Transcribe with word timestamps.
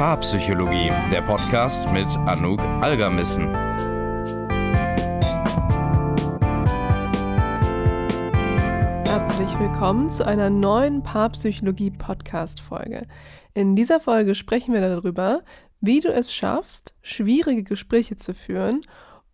Paarpsychologie, 0.00 0.88
der 1.12 1.20
Podcast 1.20 1.92
mit 1.92 2.08
Anouk 2.26 2.58
Algermissen. 2.80 3.54
Herzlich 9.04 9.58
willkommen 9.58 10.08
zu 10.08 10.26
einer 10.26 10.48
neuen 10.48 11.02
Paarpsychologie-Podcast-Folge. 11.02 13.06
In 13.52 13.76
dieser 13.76 14.00
Folge 14.00 14.34
sprechen 14.34 14.72
wir 14.72 14.80
darüber, 14.80 15.42
wie 15.82 16.00
du 16.00 16.10
es 16.10 16.32
schaffst, 16.32 16.94
schwierige 17.02 17.62
Gespräche 17.62 18.16
zu 18.16 18.32
führen 18.32 18.80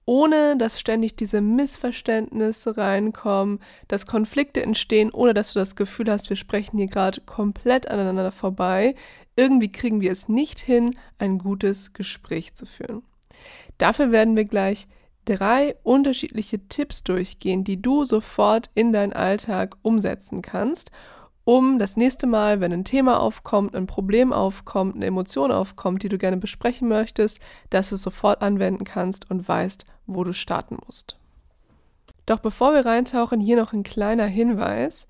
ohne 0.07 0.57
dass 0.57 0.79
ständig 0.79 1.17
diese 1.17 1.41
Missverständnisse 1.41 2.77
reinkommen, 2.77 3.59
dass 3.89 4.07
Konflikte 4.07 4.63
entstehen 4.63 5.11
oder 5.11 5.35
dass 5.35 5.53
du 5.53 5.59
das 5.59 5.75
Gefühl 5.75 6.11
hast, 6.11 6.31
wir 6.31 6.37
sprechen 6.37 6.79
hier 6.79 6.87
gerade 6.87 7.21
komplett 7.23 7.91
aneinander 7.91 8.31
vorbei. 8.31 8.95
Irgendwie 9.37 9.71
kriegen 9.71 10.01
wir 10.01 10.11
es 10.11 10.29
nicht 10.29 10.59
hin, 10.59 10.97
ein 11.19 11.39
gutes 11.39 11.93
Gespräch 11.93 12.55
zu 12.55 12.67
führen. 12.67 13.03
Dafür 13.79 14.11
werden 14.11 14.35
wir 14.35 14.45
gleich 14.45 14.89
drei 15.27 15.77
unterschiedliche 15.83 16.67
Tipps 16.69 17.05
durchgehen, 17.05 17.63
die 17.63 17.81
du 17.81 18.05
sofort 18.05 18.71
in 18.75 18.93
deinen 18.93 19.13
Alltag 19.13 19.77
umsetzen 19.83 20.43
kannst 20.43 20.91
um 21.49 21.79
das 21.79 21.97
nächste 21.97 22.27
Mal, 22.27 22.61
wenn 22.61 22.73
ein 22.73 22.85
Thema 22.85 23.21
aufkommt, 23.21 23.77
ein 23.77 23.87
Problem 23.87 24.33
aufkommt, 24.33 24.97
eine 24.97 25.07
Emotion 25.07 25.53
aufkommt, 25.53 26.03
die 26.03 26.09
du 26.09 26.19
gerne 26.19 26.39
besprechen 26.39 26.89
möchtest, 26.89 27.39
dass 27.71 27.91
du 27.91 27.95
es 27.95 28.03
sofort 28.03 28.43
anwenden 28.43 28.83
kannst 28.83 29.31
und 29.31 29.49
weißt, 29.49 29.87
wo 30.09 30.25
du 30.25 30.33
starten 30.33 30.77
musst. 30.85 31.17
Doch 32.27 32.41
bevor 32.41 32.75
wir 32.75 32.85
reintauchen, 32.85 33.41
hier 33.41 33.57
noch 33.57 33.73
ein 33.73 33.85
kleiner 33.85 34.27
Hinweis. 34.27 35.07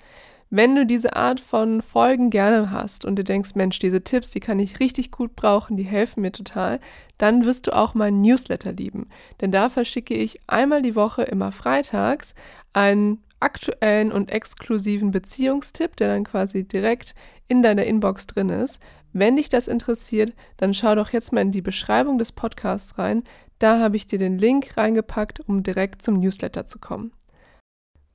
Wenn 0.48 0.76
du 0.76 0.86
diese 0.86 1.16
Art 1.16 1.40
von 1.40 1.82
Folgen 1.82 2.30
gerne 2.30 2.70
hast 2.70 3.04
und 3.04 3.16
du 3.16 3.24
denkst, 3.24 3.56
Mensch, 3.56 3.80
diese 3.80 4.04
Tipps, 4.04 4.30
die 4.30 4.38
kann 4.38 4.60
ich 4.60 4.78
richtig 4.78 5.10
gut 5.10 5.34
brauchen, 5.34 5.76
die 5.76 5.82
helfen 5.82 6.20
mir 6.20 6.30
total, 6.30 6.78
dann 7.18 7.44
wirst 7.44 7.66
du 7.66 7.74
auch 7.74 7.94
meinen 7.94 8.20
Newsletter 8.20 8.72
lieben. 8.72 9.08
Denn 9.40 9.50
da 9.50 9.68
verschicke 9.68 10.14
ich 10.14 10.40
einmal 10.46 10.82
die 10.82 10.94
Woche, 10.94 11.24
immer 11.24 11.50
freitags, 11.50 12.34
einen 12.72 13.18
aktuellen 13.40 14.12
und 14.12 14.30
exklusiven 14.30 15.10
Beziehungstipp, 15.10 15.96
der 15.96 16.14
dann 16.14 16.24
quasi 16.24 16.62
direkt 16.62 17.16
in 17.48 17.60
deiner 17.62 17.84
Inbox 17.84 18.28
drin 18.28 18.48
ist. 18.48 18.78
Wenn 19.12 19.36
dich 19.36 19.48
das 19.48 19.66
interessiert, 19.66 20.32
dann 20.58 20.74
schau 20.74 20.94
doch 20.94 21.10
jetzt 21.10 21.32
mal 21.32 21.40
in 21.40 21.50
die 21.50 21.62
Beschreibung 21.62 22.18
des 22.18 22.30
Podcasts 22.30 22.98
rein. 22.98 23.24
Da 23.58 23.80
habe 23.80 23.96
ich 23.96 24.06
dir 24.06 24.18
den 24.18 24.38
Link 24.38 24.76
reingepackt, 24.76 25.40
um 25.40 25.64
direkt 25.64 26.02
zum 26.02 26.20
Newsletter 26.20 26.66
zu 26.66 26.78
kommen. 26.78 27.12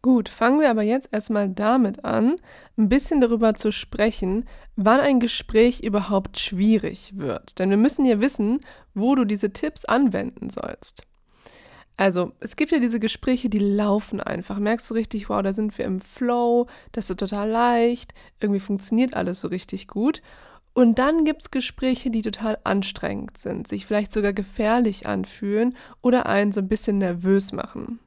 Gut, 0.03 0.29
fangen 0.29 0.59
wir 0.59 0.71
aber 0.71 0.81
jetzt 0.81 1.09
erstmal 1.11 1.49
damit 1.49 2.03
an, 2.05 2.37
ein 2.75 2.89
bisschen 2.89 3.21
darüber 3.21 3.53
zu 3.53 3.71
sprechen, 3.71 4.45
wann 4.75 4.99
ein 4.99 5.19
Gespräch 5.19 5.81
überhaupt 5.81 6.39
schwierig 6.39 7.13
wird. 7.15 7.59
Denn 7.59 7.69
wir 7.69 7.77
müssen 7.77 8.05
ja 8.05 8.19
wissen, 8.19 8.61
wo 8.95 9.13
du 9.13 9.25
diese 9.25 9.53
Tipps 9.53 9.85
anwenden 9.85 10.49
sollst. 10.49 11.05
Also, 11.97 12.31
es 12.39 12.55
gibt 12.55 12.71
ja 12.71 12.79
diese 12.79 12.99
Gespräche, 12.99 13.47
die 13.47 13.59
laufen 13.59 14.19
einfach. 14.19 14.57
Merkst 14.57 14.89
du 14.89 14.95
richtig, 14.95 15.29
wow, 15.29 15.43
da 15.43 15.53
sind 15.53 15.77
wir 15.77 15.85
im 15.85 15.99
Flow, 15.99 16.65
das 16.93 17.11
ist 17.11 17.19
total 17.19 17.49
leicht, 17.49 18.15
irgendwie 18.39 18.59
funktioniert 18.59 19.13
alles 19.13 19.41
so 19.41 19.49
richtig 19.49 19.87
gut. 19.87 20.23
Und 20.73 20.97
dann 20.97 21.25
gibt 21.25 21.43
es 21.43 21.51
Gespräche, 21.51 22.09
die 22.09 22.23
total 22.23 22.57
anstrengend 22.63 23.37
sind, 23.37 23.67
sich 23.67 23.85
vielleicht 23.85 24.13
sogar 24.13 24.33
gefährlich 24.33 25.05
anfühlen 25.05 25.75
oder 26.01 26.25
einen 26.25 26.53
so 26.53 26.61
ein 26.61 26.69
bisschen 26.69 26.97
nervös 26.97 27.51
machen. 27.51 27.99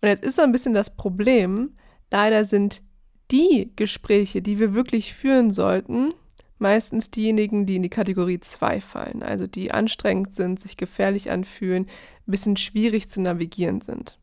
Und 0.00 0.08
jetzt 0.08 0.24
ist 0.24 0.36
so 0.36 0.42
ein 0.42 0.52
bisschen 0.52 0.74
das 0.74 0.94
Problem, 0.94 1.74
leider 2.10 2.44
sind 2.44 2.82
die 3.30 3.72
Gespräche, 3.76 4.42
die 4.42 4.58
wir 4.58 4.74
wirklich 4.74 5.12
führen 5.12 5.50
sollten, 5.50 6.14
meistens 6.58 7.10
diejenigen, 7.10 7.66
die 7.66 7.76
in 7.76 7.82
die 7.82 7.88
Kategorie 7.88 8.40
2 8.40 8.80
fallen, 8.80 9.22
also 9.22 9.46
die 9.46 9.70
anstrengend 9.70 10.34
sind, 10.34 10.60
sich 10.60 10.76
gefährlich 10.76 11.30
anfühlen, 11.30 11.84
ein 11.84 12.30
bisschen 12.30 12.56
schwierig 12.56 13.08
zu 13.10 13.20
navigieren 13.20 13.80
sind. 13.80 14.18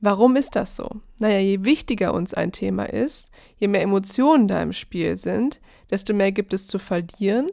Warum 0.00 0.36
ist 0.36 0.54
das 0.54 0.76
so? 0.76 0.88
Naja, 1.18 1.40
je 1.40 1.64
wichtiger 1.64 2.14
uns 2.14 2.32
ein 2.32 2.52
Thema 2.52 2.84
ist, 2.84 3.30
je 3.56 3.66
mehr 3.66 3.82
Emotionen 3.82 4.46
da 4.46 4.62
im 4.62 4.72
Spiel 4.72 5.16
sind, 5.16 5.60
desto 5.90 6.14
mehr 6.14 6.30
gibt 6.30 6.54
es 6.54 6.68
zu 6.68 6.78
verlieren 6.78 7.50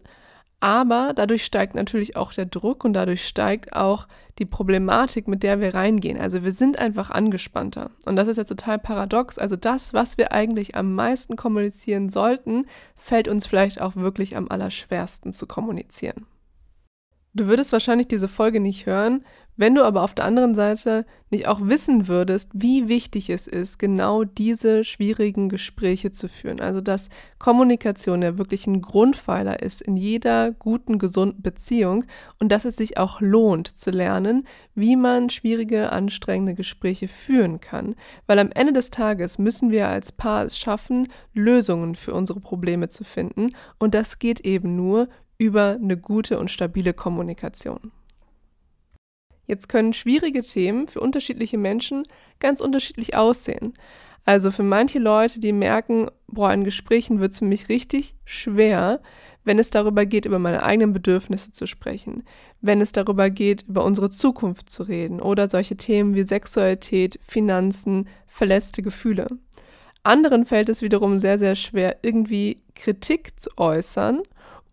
aber 0.59 1.13
dadurch 1.16 1.45
steigt 1.45 1.75
natürlich 1.75 2.16
auch 2.16 2.33
der 2.33 2.45
Druck 2.45 2.85
und 2.85 2.93
dadurch 2.93 3.27
steigt 3.27 3.73
auch 3.73 4.07
die 4.39 4.45
Problematik, 4.45 5.27
mit 5.27 5.43
der 5.43 5.59
wir 5.59 5.73
reingehen. 5.73 6.19
Also 6.19 6.43
wir 6.43 6.51
sind 6.51 6.79
einfach 6.79 7.09
angespannter. 7.09 7.91
Und 8.05 8.16
das 8.16 8.27
ist 8.27 8.38
jetzt 8.38 8.49
total 8.49 8.79
paradox. 8.79 9.38
Also 9.38 9.55
das, 9.55 9.93
was 9.93 10.17
wir 10.17 10.31
eigentlich 10.31 10.75
am 10.75 10.93
meisten 10.93 11.35
kommunizieren 11.35 12.09
sollten, 12.09 12.66
fällt 12.95 13.27
uns 13.27 13.45
vielleicht 13.45 13.81
auch 13.81 13.95
wirklich 13.95 14.35
am 14.35 14.49
allerschwersten 14.49 15.33
zu 15.33 15.45
kommunizieren. 15.45 16.25
Du 17.33 17.47
würdest 17.47 17.73
wahrscheinlich 17.73 18.07
diese 18.07 18.29
Folge 18.29 18.61
nicht 18.61 18.85
hören, 18.85 19.25
wenn 19.57 19.75
du 19.75 19.83
aber 19.83 20.03
auf 20.03 20.13
der 20.13 20.25
anderen 20.25 20.53
Seite 20.55 21.05
nicht 21.29 21.47
auch 21.47 21.59
wissen 21.61 22.07
würdest, 22.07 22.49
wie 22.53 22.88
wichtig 22.88 23.29
es 23.29 23.47
ist, 23.47 23.79
genau 23.79 24.23
diese 24.23 24.83
schwierigen 24.83 25.49
Gespräche 25.49 26.11
zu 26.11 26.27
führen. 26.27 26.59
Also 26.59 26.81
dass 26.81 27.09
Kommunikation 27.39 28.21
ja 28.21 28.38
wirklich 28.38 28.67
ein 28.67 28.81
Grundpfeiler 28.81 29.61
ist 29.61 29.81
in 29.81 29.97
jeder 29.97 30.51
guten, 30.51 30.99
gesunden 30.99 31.41
Beziehung 31.41 32.05
und 32.39 32.51
dass 32.51 32.66
es 32.66 32.75
sich 32.75 32.97
auch 32.97 33.21
lohnt 33.21 33.67
zu 33.67 33.91
lernen, 33.91 34.45
wie 34.75 34.95
man 34.95 35.29
schwierige, 35.29 35.91
anstrengende 35.91 36.55
Gespräche 36.55 37.07
führen 37.07 37.61
kann. 37.61 37.95
Weil 38.27 38.39
am 38.39 38.51
Ende 38.51 38.73
des 38.73 38.91
Tages 38.91 39.39
müssen 39.39 39.72
wir 39.72 39.87
als 39.87 40.11
Paar 40.11 40.45
es 40.45 40.57
schaffen, 40.57 41.07
Lösungen 41.33 41.95
für 41.95 42.13
unsere 42.13 42.39
Probleme 42.39 42.89
zu 42.89 43.03
finden 43.03 43.51
und 43.79 43.93
das 43.93 44.19
geht 44.19 44.41
eben 44.41 44.75
nur 44.75 45.07
über 45.37 45.77
eine 45.81 45.97
gute 45.97 46.39
und 46.39 46.51
stabile 46.51 46.93
Kommunikation. 46.93 47.91
Jetzt 49.47 49.69
können 49.69 49.94
schwierige 49.94 50.41
Themen 50.41 50.88
für 50.88 51.00
unterschiedliche 51.00 51.57
Menschen 51.57 52.03
ganz 52.39 52.61
unterschiedlich 52.61 53.16
aussehen. 53.16 53.73
Also 54.25 54.50
für 54.50 54.63
manche 54.63 54.97
Leute, 55.00 55.39
die 55.39 55.53
merken, 55.53 56.09
boah, 56.28 56.51
in 56.51 56.63
Gesprächen 56.63 57.19
wird 57.19 57.33
es 57.33 57.39
für 57.39 57.45
mich 57.45 57.69
richtig 57.69 58.16
schwer, 58.25 59.01
wenn 59.44 59.59
es 59.59 59.69
darüber 59.69 60.07
geht, 60.07 60.25
über 60.25 60.39
meine 60.39 60.63
eigenen 60.63 60.94
Bedürfnisse 60.94 61.51
zu 61.51 61.67
sprechen, 61.67 62.23
wenn 62.61 62.81
es 62.81 62.91
darüber 62.91 63.29
geht, 63.29 63.63
über 63.67 63.84
unsere 63.84 64.09
Zukunft 64.09 64.69
zu 64.69 64.81
reden 64.81 65.22
oder 65.22 65.47
solche 65.47 65.78
Themen 65.78 66.16
wie 66.16 66.23
Sexualität, 66.23 67.19
Finanzen, 67.28 68.07
verletzte 68.25 68.81
Gefühle. 68.81 69.28
Anderen 70.01 70.45
fällt 70.45 70.69
es 70.69 70.81
wiederum 70.81 71.19
sehr, 71.19 71.38
sehr 71.38 71.55
schwer, 71.55 71.97
irgendwie 72.01 72.63
Kritik 72.73 73.39
zu 73.39 73.50
äußern 73.57 74.22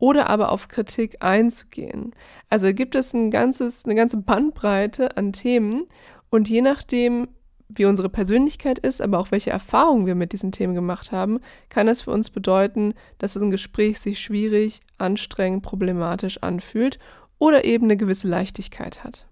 oder 0.03 0.29
aber 0.29 0.51
auf 0.51 0.67
Kritik 0.67 1.19
einzugehen. 1.21 2.13
Also 2.51 2.75
gibt 2.75 2.97
es 2.97 3.15
ein 3.15 3.31
ganzes, 3.31 3.85
eine 3.85 3.95
ganze 3.95 4.17
Bandbreite 4.17 5.17
an 5.17 5.33
Themen 5.33 5.87
und 6.29 6.49
je 6.49 6.61
nachdem, 6.61 7.29
wie 7.69 7.85
unsere 7.85 8.09
Persönlichkeit 8.09 8.81
ist, 8.81 9.01
aber 9.01 9.21
auch 9.21 9.31
welche 9.31 9.51
Erfahrungen 9.51 10.07
wir 10.07 10.17
mit 10.17 10.33
diesen 10.33 10.51
Themen 10.51 10.75
gemacht 10.75 11.12
haben, 11.12 11.39
kann 11.69 11.87
es 11.87 12.01
für 12.01 12.11
uns 12.11 12.31
bedeuten, 12.31 12.95
dass 13.19 13.37
ein 13.37 13.53
Gespräch 13.53 14.01
sich 14.01 14.19
schwierig, 14.19 14.81
anstrengend, 14.99 15.62
problematisch 15.62 16.43
anfühlt 16.43 16.99
oder 17.39 17.65
eben 17.65 17.85
eine 17.85 17.97
gewisse 17.97 18.27
Leichtigkeit 18.27 19.05
hat. 19.05 19.29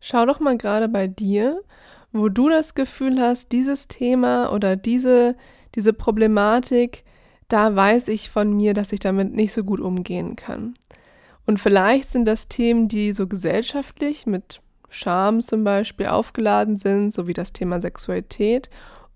Schau 0.00 0.26
doch 0.26 0.40
mal 0.40 0.58
gerade 0.58 0.88
bei 0.88 1.06
dir, 1.06 1.62
wo 2.10 2.28
du 2.28 2.48
das 2.48 2.74
Gefühl 2.74 3.20
hast, 3.20 3.52
dieses 3.52 3.86
Thema 3.86 4.52
oder 4.52 4.74
diese, 4.74 5.36
diese 5.76 5.92
Problematik 5.92 7.04
da 7.48 7.74
weiß 7.74 8.08
ich 8.08 8.30
von 8.30 8.54
mir, 8.56 8.74
dass 8.74 8.92
ich 8.92 9.00
damit 9.00 9.32
nicht 9.34 9.52
so 9.52 9.64
gut 9.64 9.80
umgehen 9.80 10.36
kann. 10.36 10.74
Und 11.46 11.58
vielleicht 11.58 12.10
sind 12.10 12.26
das 12.26 12.48
Themen, 12.48 12.88
die 12.88 13.12
so 13.12 13.26
gesellschaftlich 13.26 14.26
mit 14.26 14.60
Scham 14.90 15.40
zum 15.40 15.64
Beispiel 15.64 16.06
aufgeladen 16.06 16.76
sind, 16.76 17.12
so 17.12 17.26
wie 17.26 17.32
das 17.32 17.52
Thema 17.52 17.80
Sexualität 17.80 18.68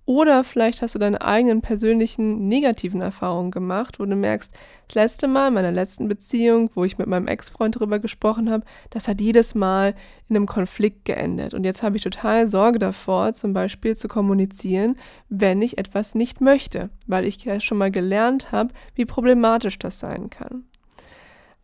oder 0.05 0.43
vielleicht 0.43 0.83
hast 0.83 0.95
du 0.97 0.99
deine 0.99 1.23
eigenen 1.23 1.63
persönlichen 1.63 2.49
negativen 2.49 3.01
Erfahrungen 3.01 3.53
gemacht, 3.53 4.01
wo 4.01 4.05
du 4.05 4.17
merkst, 4.17 4.53
das 4.89 4.95
letzte 4.97 5.29
Mal 5.29 5.49
in 5.49 5.55
meiner 5.55 5.71
letzten 5.71 6.09
Beziehung, 6.09 6.71
wo 6.75 6.84
ich 6.84 6.99
mit 6.99 7.07
meinem 7.07 7.28
Ex-Freund 7.28 7.77
darüber 7.77 8.01
gesprochen 8.01 8.51
habe, 8.51 8.65
das 8.91 9.07
hat 9.07 9.21
jedes 9.21 9.54
Mal 9.54 9.95
in 10.28 10.37
einem 10.37 10.47
Konflikt 10.47 11.04
geendet. 11.04 11.54
Und 11.54 11.65
jetzt 11.65 11.84
habe 11.84 11.97
ich 11.97 12.03
total 12.03 12.49
Sorge 12.49 12.81
davor, 12.81 13.33
zum 13.33 13.53
Beispiel 13.53 13.97
zu 13.97 14.09
kommunizieren, 14.09 14.97
wenn 15.28 15.63
ich 15.63 15.78
etwas 15.78 16.16
nicht 16.16 16.41
möchte, 16.41 16.91
weil 17.07 17.25
ich 17.25 17.45
ja 17.45 17.60
schon 17.60 17.78
mal 17.78 17.93
gelernt 17.93 18.51
habe, 18.51 18.75
wie 18.95 19.05
problematisch 19.05 19.78
das 19.78 20.01
sein 20.01 20.31
kann. 20.31 20.65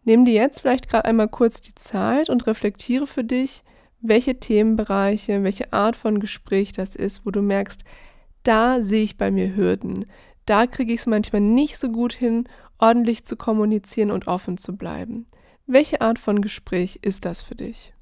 Nimm 0.05 0.25
dir 0.25 0.35
jetzt 0.35 0.61
vielleicht 0.61 0.89
gerade 0.89 1.05
einmal 1.05 1.29
kurz 1.29 1.61
die 1.61 1.75
Zeit 1.75 2.31
und 2.31 2.47
reflektiere 2.47 3.07
für 3.07 3.25
dich, 3.25 3.65
welche 4.01 4.39
Themenbereiche, 4.39 5.43
welche 5.43 5.73
Art 5.73 5.97
von 5.97 6.21
Gespräch 6.21 6.73
das 6.73 6.95
ist, 6.95 7.27
wo 7.27 7.31
du 7.31 7.43
merkst, 7.43 7.83
da 8.49 8.83
sehe 8.83 9.05
ich 9.05 9.19
bei 9.19 9.31
mir 9.31 9.55
Hürden. 9.55 10.07
Da 10.47 10.67
kriege 10.67 10.95
ich 10.95 11.01
es 11.01 11.07
manchmal 11.07 11.43
nicht 11.43 11.79
so 11.79 11.91
gut 11.91 12.15
hin, 12.15 12.49
ordentlich 12.79 13.25
zu 13.25 13.37
kommunizieren 13.37 14.11
und 14.11 14.27
offen 14.27 14.57
zu 14.57 14.75
bleiben. 14.75 15.27
Welche 15.67 16.01
Art 16.01 16.19
von 16.19 16.41
Gespräch 16.41 17.01
ist 17.03 17.27
das 17.27 17.43
für 17.43 17.55
dich? 17.55 17.93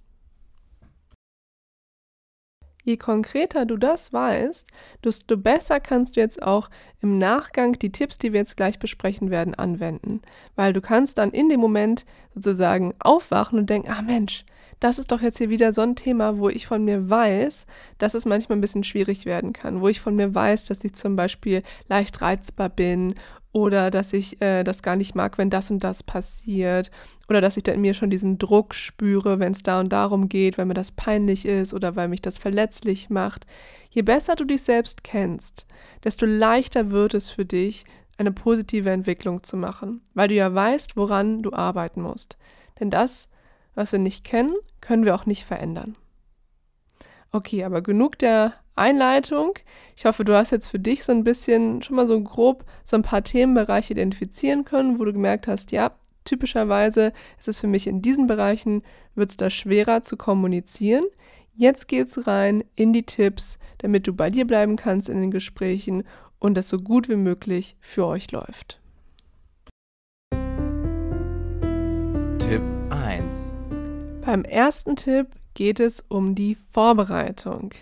Je 2.84 2.96
konkreter 2.96 3.66
du 3.66 3.76
das 3.76 4.12
weißt, 4.12 4.69
desto 5.02 5.37
besser 5.37 5.81
kannst 5.81 6.14
du 6.14 6.20
jetzt 6.20 6.40
auch 6.40 6.70
im 7.00 7.19
Nachgang 7.19 7.72
die 7.72 7.90
Tipps, 7.90 8.16
die 8.16 8.32
wir 8.32 8.38
jetzt 8.38 8.56
gleich 8.56 8.78
besprechen 8.78 9.31
werden, 9.31 9.56
anwenden. 9.56 10.22
Weil 10.54 10.72
du 10.72 10.81
kannst 10.81 11.19
dann 11.19 11.32
in 11.32 11.48
dem 11.48 11.58
Moment 11.58 12.06
sozusagen 12.32 12.94
aufwachen 13.00 13.58
und 13.58 13.69
denken, 13.69 13.90
ah 13.90 14.02
Mensch, 14.02 14.44
das 14.81 14.99
ist 14.99 15.11
doch 15.11 15.23
jetzt 15.23 15.38
hier 15.38 15.50
wieder 15.50 15.73
so 15.73 15.81
ein 15.81 15.96
Thema, 15.96 16.38
wo 16.38 16.49
ich 16.49 16.67
von 16.67 16.84
mir 16.84 17.08
weiß, 17.08 17.67
dass 17.99 18.14
es 18.14 18.26
manchmal 18.26 18.58
ein 18.58 18.61
bisschen 18.61 18.84
schwierig 18.84 19.25
werden 19.25 19.52
kann, 19.52 19.81
wo 19.81 19.88
ich 19.88 20.00
von 20.00 20.14
mir 20.14 20.34
weiß, 20.34 20.67
dass 20.67 20.84
ich 20.84 20.94
zum 20.94 21.17
Beispiel 21.17 21.62
leicht 21.88 22.20
reizbar 22.20 22.69
bin 22.69 23.14
oder 23.52 23.90
dass 23.90 24.12
ich 24.12 24.43
äh, 24.43 24.64
das 24.64 24.82
gar 24.82 24.96
nicht 24.96 25.14
mag, 25.14 25.38
wenn 25.38 25.49
das 25.49 25.70
und 25.70 25.82
das 25.82 26.02
passiert 26.02 26.90
oder 27.28 27.40
dass 27.40 27.56
ich 27.56 27.62
dann 27.62 27.76
in 27.76 27.81
mir 27.81 27.94
schon 27.94 28.11
diesen 28.11 28.37
Druck 28.38 28.75
spüre, 28.75 29.38
wenn 29.38 29.52
es 29.52 29.62
da 29.62 29.81
und 29.81 29.90
darum 29.90 30.28
geht, 30.28 30.58
weil 30.58 30.67
mir 30.67 30.75
das 30.75 30.93
peinlich 30.93 31.46
ist 31.46 31.72
oder 31.72 31.96
weil 31.96 32.08
mich 32.08 32.20
das 32.20 32.37
verletzlich 32.37 33.08
macht. 33.08 33.46
Je 33.88 34.02
besser 34.02 34.37
du 34.37 34.44
dich 34.44 34.62
selbst 34.62 35.05
kennst, 35.05 35.64
desto 36.05 36.26
leichter 36.26 36.90
wird 36.90 37.14
es 37.14 37.31
für 37.31 37.46
dich, 37.46 37.87
eine 38.19 38.32
positive 38.32 38.90
Entwicklung 38.90 39.43
zu 39.43 39.56
machen, 39.56 40.02
weil 40.14 40.29
du 40.29 40.34
ja 40.34 40.55
weißt, 40.55 40.96
woran 40.96 41.43
du 41.43 41.52
arbeiten 41.52 42.02
musst. 42.02 42.37
Denn 42.79 42.90
das 42.90 43.29
was 43.76 43.93
wir 43.93 44.00
nicht 44.00 44.25
kennen, 44.25 44.56
können 44.81 45.05
wir 45.05 45.14
auch 45.14 45.26
nicht 45.26 45.44
verändern. 45.44 45.96
Okay, 47.31 47.62
aber 47.62 47.82
genug 47.82 48.19
der 48.19 48.55
Einleitung. 48.75 49.55
Ich 49.96 50.05
hoffe, 50.05 50.25
du 50.25 50.34
hast 50.34 50.50
jetzt 50.50 50.69
für 50.69 50.78
dich 50.78 51.05
so 51.05 51.12
ein 51.12 51.25
bisschen 51.25 51.82
schon 51.82 51.96
mal 51.96 52.06
so 52.06 52.20
grob 52.20 52.64
so 52.84 52.96
ein 52.96 53.02
paar 53.02 53.23
Themenbereiche 53.23 53.93
identifizieren 53.93 54.64
können, 54.64 54.99
wo 54.99 55.05
du 55.05 55.12
gemerkt 55.12 55.46
hast, 55.46 55.73
ja, 55.73 55.93
typischerweise 56.25 57.12
ist 57.38 57.49
es 57.49 57.61
für 57.61 57.67
mich 57.67 57.87
in 57.87 58.02
diesen 58.02 58.26
Bereichen, 58.26 58.82
wird 59.14 59.31
es 59.31 59.37
da 59.37 59.50
schwerer 59.50 60.02
zu 60.02 60.17
kommunizieren. 60.17 61.05
Jetzt 61.55 61.88
geht's 61.88 62.26
rein 62.26 62.64
in 62.75 62.93
die 62.93 63.05
Tipps, 63.05 63.58
damit 63.79 64.06
du 64.06 64.12
bei 64.12 64.31
dir 64.31 64.46
bleiben 64.46 64.76
kannst 64.76 65.08
in 65.08 65.20
den 65.20 65.31
Gesprächen 65.31 66.05
und 66.38 66.55
das 66.55 66.69
so 66.69 66.79
gut 66.79 67.08
wie 67.08 67.17
möglich 67.17 67.76
für 67.81 68.06
euch 68.06 68.31
läuft. 68.31 68.81
Beim 74.26 74.43
ersten 74.43 74.96
Tipp 74.96 75.28
geht 75.55 75.78
es 75.78 76.05
um 76.08 76.34
die 76.34 76.56
Vorbereitung. 76.73 77.73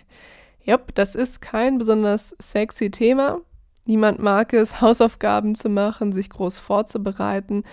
Jupp, 0.63 0.93
das 0.93 1.15
ist 1.15 1.41
kein 1.41 1.79
besonders 1.79 2.35
sexy 2.39 2.91
Thema. 2.91 3.41
Niemand 3.85 4.21
mag 4.21 4.53
es, 4.53 4.79
Hausaufgaben 4.81 5.55
zu 5.55 5.69
machen, 5.69 6.13
sich 6.13 6.29
groß 6.29 6.59
vorzubereiten. 6.59 7.63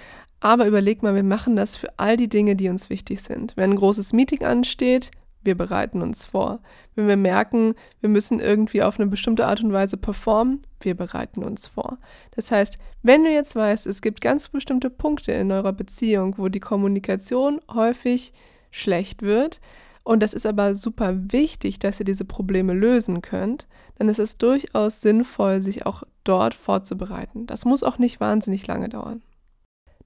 Aber 0.41 0.67
überleg 0.67 1.03
mal, 1.03 1.15
wir 1.15 1.23
machen 1.23 1.55
das 1.55 1.77
für 1.77 1.89
all 1.99 2.17
die 2.17 2.31
Dinge, 2.31 2.57
die 2.57 2.71
uns 2.71 2.89
wichtig 2.89 3.21
sind. 3.21 3.53
Wenn 3.57 3.73
ein 3.73 3.77
großes 3.77 4.15
Meeting 4.15 4.43
ansteht, 4.43 5.11
wir 5.45 5.55
bereiten 5.55 6.01
uns 6.01 6.25
vor. 6.25 6.61
Wenn 6.95 7.09
wir 7.09 7.17
merken, 7.17 7.75
wir 8.01 8.09
müssen 8.09 8.41
irgendwie 8.41 8.83
auf 8.83 8.99
eine 8.99 9.09
bestimmte 9.09 9.47
Art 9.47 9.63
und 9.63 9.73
Weise 9.73 9.99
performen, 9.99 10.63
wir 10.81 10.97
bereiten 10.97 11.45
uns 11.45 11.67
vor. 11.67 11.99
Das 12.31 12.51
heißt, 12.51 12.79
wenn 13.03 13.25
du 13.25 13.31
jetzt 13.31 13.55
weißt, 13.55 13.87
es 13.87 14.01
gibt 14.01 14.23
ganz 14.23 14.49
bestimmte 14.49 14.89
Punkte 14.89 15.33
in 15.33 15.53
eurer 15.53 15.75
Beziehung, 15.75 16.37
wo 16.39 16.49
die 16.49 16.61
Kommunikation 16.61 17.61
häufig 17.73 18.33
schlecht 18.73 19.23
wird, 19.23 19.61
und 20.05 20.21
das 20.21 20.35
ist 20.35 20.47
aber 20.47 20.75
super 20.75 21.15
wichtig, 21.33 21.79
dass 21.79 22.01
ihr 22.01 22.05
diese 22.05 22.25
Probleme 22.25 22.73
lösen 22.73 23.23
könnt, 23.23 23.69
dann 23.99 24.09
ist 24.09 24.19
es 24.19 24.37
durchaus 24.37 25.01
sinnvoll, 25.01 25.63
sich 25.63 25.87
auch 25.87 26.03
dort 26.25 26.55
vorzubereiten. 26.55 27.47
Das 27.47 27.65
muss 27.65 27.85
auch 27.85 27.99
nicht 27.99 28.19
wahnsinnig 28.19 28.67
lange 28.67 28.89
dauern. 28.89 29.23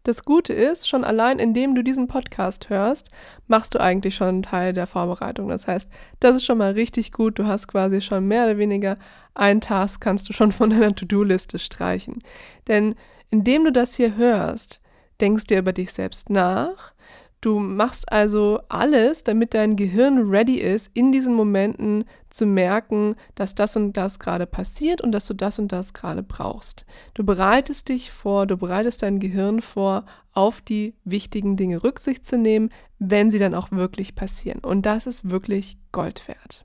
Das 0.03 0.23
Gute 0.23 0.53
ist, 0.53 0.89
schon 0.89 1.03
allein 1.03 1.41
indem 1.41 1.75
du 1.75 1.83
diesen 1.83 2.07
Podcast 2.07 2.69
hörst, 2.71 3.11
machst 3.49 3.75
du 3.75 3.81
eigentlich 3.81 4.15
schon 4.15 4.29
einen 4.29 4.43
Teil 4.43 4.73
der 4.73 4.87
Vorbereitung. 4.87 5.49
Das 5.49 5.67
heißt, 5.67 5.91
das 6.21 6.37
ist 6.37 6.45
schon 6.45 6.59
mal 6.59 6.73
richtig 6.73 7.11
gut. 7.11 7.39
Du 7.39 7.47
hast 7.47 7.67
quasi 7.67 8.01
schon 8.01 8.29
mehr 8.29 8.45
oder 8.45 8.59
weniger 8.59 8.99
einen 9.35 9.61
Task 9.61 10.01
kannst 10.01 10.29
du 10.29 10.33
schon 10.33 10.53
von 10.53 10.71
deiner 10.71 10.95
To-Do-Liste 10.95 11.59
streichen. 11.59 12.23
Denn 12.69 12.95
indem 13.31 13.65
du 13.65 13.73
das 13.73 13.97
hier 13.97 14.17
hörst, 14.17 14.81
denkst 15.21 15.47
du 15.47 15.59
über 15.59 15.73
dich 15.73 15.93
selbst 15.93 16.31
nach, 16.31 16.93
Du 17.41 17.59
machst 17.59 18.11
also 18.11 18.61
alles, 18.69 19.23
damit 19.23 19.55
dein 19.55 19.77
Gehirn 19.77 20.31
ready 20.31 20.57
ist, 20.57 20.91
in 20.95 21.13
diesen 21.13 21.35
Momenten 21.35 22.05
zu 22.31 22.47
merken, 22.47 23.15
dass 23.35 23.55
das 23.55 23.77
und 23.77 23.93
das 23.93 24.19
gerade 24.19 24.47
passiert 24.47 25.01
und 25.01 25.13
dass 25.13 25.27
du 25.27 25.35
das 25.35 25.59
und 25.59 25.71
das 25.71 25.93
gerade 25.93 26.23
brauchst. 26.23 26.87
Du 27.15 27.25
bereitest 27.25 27.89
dich 27.89 28.11
vor, 28.11 28.47
du 28.47 28.57
bereitest 28.57 29.03
dein 29.03 29.21
Gehirn 29.21 29.61
vor, 29.61 30.07
auf 30.33 30.61
die 30.61 30.95
wichtigen 31.05 31.57
Dinge 31.57 31.83
Rücksicht 31.85 32.25
zu 32.25 32.39
nehmen, 32.39 32.71
wenn 32.99 33.31
sie 33.31 33.39
dann 33.39 33.55
auch 33.55 33.71
wirklich 33.71 34.15
passieren. 34.15 34.61
Und 34.61 34.87
das 34.87 35.07
ist 35.07 35.29
wirklich 35.29 35.79
Gold 35.93 36.27
wert. 36.29 36.65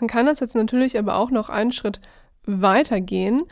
Man 0.00 0.08
kann 0.08 0.26
das 0.26 0.40
jetzt 0.40 0.54
natürlich 0.54 0.98
aber 0.98 1.16
auch 1.16 1.30
noch 1.30 1.48
einen 1.48 1.72
Schritt 1.72 2.00
weitergehen 2.44 3.42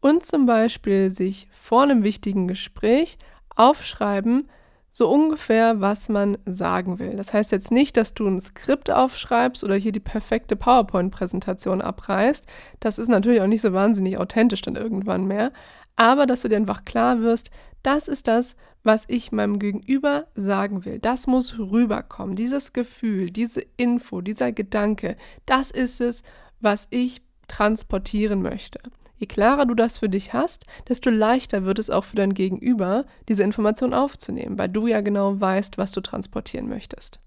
und 0.00 0.26
zum 0.26 0.44
Beispiel 0.44 1.10
sich 1.10 1.48
vor 1.50 1.82
einem 1.82 2.02
wichtigen 2.02 2.46
Gespräch 2.46 3.16
aufschreiben, 3.56 4.48
so 4.96 5.10
ungefähr, 5.10 5.80
was 5.80 6.08
man 6.08 6.38
sagen 6.46 7.00
will. 7.00 7.16
Das 7.16 7.32
heißt 7.32 7.50
jetzt 7.50 7.72
nicht, 7.72 7.96
dass 7.96 8.14
du 8.14 8.28
ein 8.28 8.38
Skript 8.38 8.92
aufschreibst 8.92 9.64
oder 9.64 9.74
hier 9.74 9.90
die 9.90 9.98
perfekte 9.98 10.54
PowerPoint-Präsentation 10.54 11.80
abreißt. 11.80 12.46
Das 12.78 13.00
ist 13.00 13.08
natürlich 13.08 13.40
auch 13.40 13.48
nicht 13.48 13.62
so 13.62 13.72
wahnsinnig 13.72 14.18
authentisch 14.18 14.62
dann 14.62 14.76
irgendwann 14.76 15.26
mehr. 15.26 15.50
Aber 15.96 16.26
dass 16.26 16.42
du 16.42 16.48
dir 16.48 16.58
einfach 16.58 16.84
klar 16.84 17.22
wirst, 17.22 17.50
das 17.82 18.06
ist 18.06 18.28
das, 18.28 18.54
was 18.84 19.02
ich 19.08 19.32
meinem 19.32 19.58
Gegenüber 19.58 20.28
sagen 20.36 20.84
will. 20.84 21.00
Das 21.00 21.26
muss 21.26 21.58
rüberkommen. 21.58 22.36
Dieses 22.36 22.72
Gefühl, 22.72 23.32
diese 23.32 23.62
Info, 23.76 24.20
dieser 24.20 24.52
Gedanke, 24.52 25.16
das 25.44 25.72
ist 25.72 26.00
es, 26.00 26.22
was 26.60 26.86
ich 26.90 27.23
transportieren 27.48 28.42
möchte. 28.42 28.78
Je 29.16 29.26
klarer 29.26 29.64
du 29.64 29.74
das 29.74 29.98
für 29.98 30.08
dich 30.08 30.32
hast, 30.32 30.66
desto 30.88 31.08
leichter 31.08 31.64
wird 31.64 31.78
es 31.78 31.88
auch 31.88 32.04
für 32.04 32.16
dein 32.16 32.34
Gegenüber, 32.34 33.04
diese 33.28 33.42
Information 33.42 33.94
aufzunehmen, 33.94 34.58
weil 34.58 34.68
du 34.68 34.86
ja 34.86 35.00
genau 35.00 35.40
weißt, 35.40 35.78
was 35.78 35.92
du 35.92 36.00
transportieren 36.00 36.68
möchtest. 36.68 37.20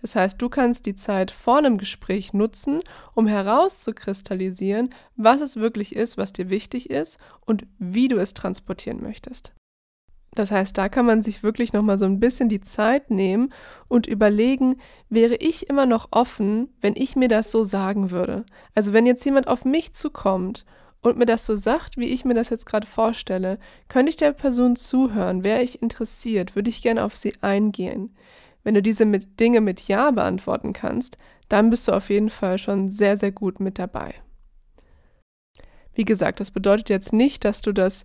Das 0.00 0.14
heißt, 0.14 0.40
du 0.40 0.48
kannst 0.48 0.86
die 0.86 0.94
Zeit 0.94 1.30
vor 1.30 1.58
einem 1.58 1.78
Gespräch 1.78 2.32
nutzen, 2.32 2.80
um 3.14 3.26
herauszukristallisieren, 3.26 4.90
was 5.16 5.40
es 5.40 5.56
wirklich 5.56 5.96
ist, 5.96 6.16
was 6.16 6.32
dir 6.32 6.50
wichtig 6.50 6.90
ist 6.90 7.18
und 7.40 7.66
wie 7.78 8.08
du 8.08 8.16
es 8.16 8.34
transportieren 8.34 9.02
möchtest. 9.02 9.52
Das 10.34 10.50
heißt, 10.50 10.76
da 10.76 10.88
kann 10.88 11.06
man 11.06 11.22
sich 11.22 11.42
wirklich 11.42 11.72
noch 11.72 11.82
mal 11.82 11.98
so 11.98 12.04
ein 12.04 12.20
bisschen 12.20 12.48
die 12.48 12.60
Zeit 12.60 13.10
nehmen 13.10 13.52
und 13.88 14.06
überlegen, 14.06 14.76
wäre 15.08 15.36
ich 15.36 15.68
immer 15.68 15.86
noch 15.86 16.08
offen, 16.10 16.68
wenn 16.80 16.96
ich 16.96 17.16
mir 17.16 17.28
das 17.28 17.50
so 17.50 17.64
sagen 17.64 18.10
würde? 18.10 18.44
Also, 18.74 18.92
wenn 18.92 19.06
jetzt 19.06 19.24
jemand 19.24 19.48
auf 19.48 19.64
mich 19.64 19.94
zukommt 19.94 20.64
und 21.02 21.18
mir 21.18 21.26
das 21.26 21.46
so 21.46 21.54
sagt, 21.54 21.96
wie 21.96 22.06
ich 22.06 22.24
mir 22.24 22.34
das 22.34 22.50
jetzt 22.50 22.66
gerade 22.66 22.86
vorstelle, 22.86 23.58
könnte 23.88 24.10
ich 24.10 24.16
der 24.16 24.32
Person 24.32 24.74
zuhören, 24.74 25.44
wäre 25.44 25.62
ich 25.62 25.82
interessiert, 25.82 26.56
würde 26.56 26.70
ich 26.70 26.82
gerne 26.82 27.04
auf 27.04 27.14
sie 27.14 27.34
eingehen. 27.40 28.16
Wenn 28.64 28.74
du 28.74 28.82
diese 28.82 29.04
mit 29.04 29.38
Dinge 29.38 29.60
mit 29.60 29.86
Ja 29.86 30.10
beantworten 30.10 30.72
kannst, 30.72 31.18
dann 31.48 31.70
bist 31.70 31.86
du 31.86 31.92
auf 31.92 32.08
jeden 32.08 32.30
Fall 32.30 32.58
schon 32.58 32.90
sehr, 32.90 33.16
sehr 33.16 33.30
gut 33.30 33.60
mit 33.60 33.78
dabei. 33.78 34.14
Wie 35.92 36.04
gesagt, 36.04 36.40
das 36.40 36.50
bedeutet 36.50 36.88
jetzt 36.88 37.12
nicht, 37.12 37.44
dass 37.44 37.60
du 37.60 37.72
das 37.72 38.04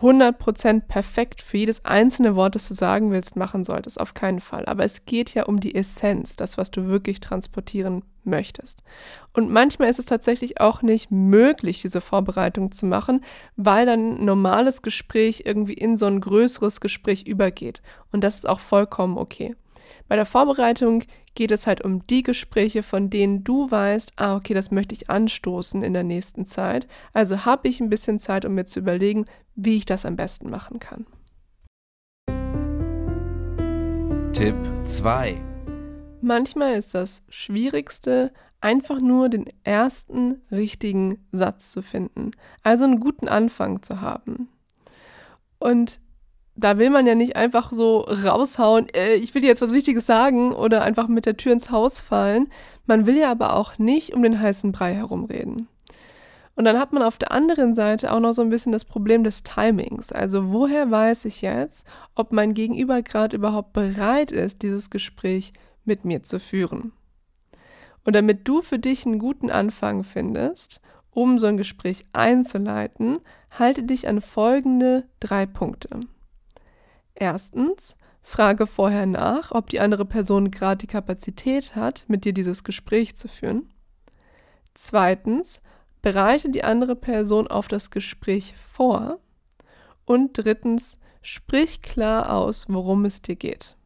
100% 0.00 0.82
perfekt 0.82 1.42
für 1.42 1.58
jedes 1.58 1.84
einzelne 1.84 2.36
Wort, 2.36 2.54
das 2.54 2.68
du 2.68 2.74
sagen 2.74 3.10
willst, 3.10 3.36
machen 3.36 3.64
solltest. 3.64 4.00
Auf 4.00 4.14
keinen 4.14 4.40
Fall. 4.40 4.64
Aber 4.66 4.84
es 4.84 5.04
geht 5.04 5.34
ja 5.34 5.44
um 5.44 5.60
die 5.60 5.74
Essenz, 5.74 6.36
das, 6.36 6.56
was 6.56 6.70
du 6.70 6.86
wirklich 6.86 7.20
transportieren 7.20 8.04
möchtest. 8.24 8.82
Und 9.32 9.50
manchmal 9.50 9.88
ist 9.88 9.98
es 9.98 10.04
tatsächlich 10.04 10.60
auch 10.60 10.82
nicht 10.82 11.10
möglich, 11.10 11.82
diese 11.82 12.00
Vorbereitung 12.00 12.70
zu 12.70 12.86
machen, 12.86 13.24
weil 13.56 13.86
dann 13.86 14.20
ein 14.20 14.24
normales 14.24 14.82
Gespräch 14.82 15.42
irgendwie 15.46 15.74
in 15.74 15.96
so 15.96 16.06
ein 16.06 16.20
größeres 16.20 16.80
Gespräch 16.80 17.26
übergeht. 17.26 17.82
Und 18.12 18.22
das 18.22 18.36
ist 18.36 18.48
auch 18.48 18.60
vollkommen 18.60 19.18
okay. 19.18 19.56
Bei 20.06 20.16
der 20.16 20.26
Vorbereitung 20.26 21.04
geht 21.38 21.52
es 21.52 21.68
halt 21.68 21.84
um 21.84 22.04
die 22.08 22.24
Gespräche, 22.24 22.82
von 22.82 23.10
denen 23.10 23.44
du 23.44 23.70
weißt, 23.70 24.14
ah, 24.16 24.34
okay, 24.34 24.54
das 24.54 24.72
möchte 24.72 24.92
ich 24.92 25.08
anstoßen 25.08 25.84
in 25.84 25.92
der 25.92 26.02
nächsten 26.02 26.44
Zeit. 26.46 26.88
Also 27.12 27.44
habe 27.44 27.68
ich 27.68 27.78
ein 27.78 27.88
bisschen 27.88 28.18
Zeit, 28.18 28.44
um 28.44 28.56
mir 28.56 28.64
zu 28.64 28.80
überlegen, 28.80 29.24
wie 29.54 29.76
ich 29.76 29.86
das 29.86 30.04
am 30.04 30.16
besten 30.16 30.50
machen 30.50 30.80
kann. 30.80 31.06
Tipp 34.32 34.56
2. 34.84 35.40
Manchmal 36.22 36.72
ist 36.72 36.96
das 36.96 37.22
Schwierigste, 37.28 38.32
einfach 38.60 39.00
nur 39.00 39.28
den 39.28 39.48
ersten 39.62 40.42
richtigen 40.50 41.24
Satz 41.30 41.70
zu 41.70 41.82
finden. 41.82 42.32
Also 42.64 42.82
einen 42.82 42.98
guten 42.98 43.28
Anfang 43.28 43.84
zu 43.84 44.00
haben. 44.00 44.48
Und 45.60 46.00
da 46.58 46.76
will 46.78 46.90
man 46.90 47.06
ja 47.06 47.14
nicht 47.14 47.36
einfach 47.36 47.72
so 47.72 48.00
raushauen, 48.00 48.88
äh, 48.94 49.14
ich 49.14 49.34
will 49.34 49.42
dir 49.42 49.48
jetzt 49.48 49.62
was 49.62 49.72
Wichtiges 49.72 50.06
sagen 50.06 50.52
oder 50.52 50.82
einfach 50.82 51.06
mit 51.08 51.24
der 51.24 51.36
Tür 51.36 51.52
ins 51.52 51.70
Haus 51.70 52.00
fallen. 52.00 52.48
Man 52.86 53.06
will 53.06 53.16
ja 53.16 53.30
aber 53.30 53.54
auch 53.54 53.78
nicht 53.78 54.12
um 54.12 54.22
den 54.22 54.40
heißen 54.40 54.72
Brei 54.72 54.94
herumreden. 54.94 55.68
Und 56.56 56.64
dann 56.64 56.80
hat 56.80 56.92
man 56.92 57.04
auf 57.04 57.18
der 57.18 57.30
anderen 57.30 57.76
Seite 57.76 58.12
auch 58.12 58.18
noch 58.18 58.32
so 58.32 58.42
ein 58.42 58.50
bisschen 58.50 58.72
das 58.72 58.84
Problem 58.84 59.22
des 59.22 59.44
Timings. 59.44 60.10
Also 60.10 60.50
woher 60.50 60.90
weiß 60.90 61.24
ich 61.26 61.40
jetzt, 61.40 61.86
ob 62.16 62.32
mein 62.32 62.52
Gegenüber 62.52 63.02
gerade 63.02 63.36
überhaupt 63.36 63.72
bereit 63.72 64.32
ist, 64.32 64.62
dieses 64.62 64.90
Gespräch 64.90 65.52
mit 65.84 66.04
mir 66.04 66.24
zu 66.24 66.40
führen? 66.40 66.92
Und 68.04 68.16
damit 68.16 68.48
du 68.48 68.62
für 68.62 68.80
dich 68.80 69.06
einen 69.06 69.20
guten 69.20 69.50
Anfang 69.50 70.02
findest, 70.02 70.80
um 71.12 71.38
so 71.38 71.46
ein 71.46 71.56
Gespräch 71.56 72.04
einzuleiten, 72.12 73.20
halte 73.56 73.84
dich 73.84 74.08
an 74.08 74.20
folgende 74.20 75.04
drei 75.20 75.46
Punkte. 75.46 76.00
Erstens, 77.20 77.96
frage 78.22 78.68
vorher 78.68 79.04
nach, 79.04 79.50
ob 79.50 79.70
die 79.70 79.80
andere 79.80 80.04
Person 80.04 80.52
gerade 80.52 80.78
die 80.78 80.86
Kapazität 80.86 81.74
hat, 81.74 82.04
mit 82.06 82.24
dir 82.24 82.32
dieses 82.32 82.62
Gespräch 82.62 83.16
zu 83.16 83.26
führen. 83.26 83.72
Zweitens, 84.74 85.60
bereite 86.00 86.48
die 86.48 86.62
andere 86.62 86.94
Person 86.94 87.48
auf 87.48 87.66
das 87.66 87.90
Gespräch 87.90 88.54
vor. 88.72 89.18
Und 90.04 90.30
drittens, 90.34 91.00
sprich 91.20 91.82
klar 91.82 92.32
aus, 92.32 92.66
worum 92.68 93.04
es 93.04 93.20
dir 93.20 93.34
geht. 93.34 93.76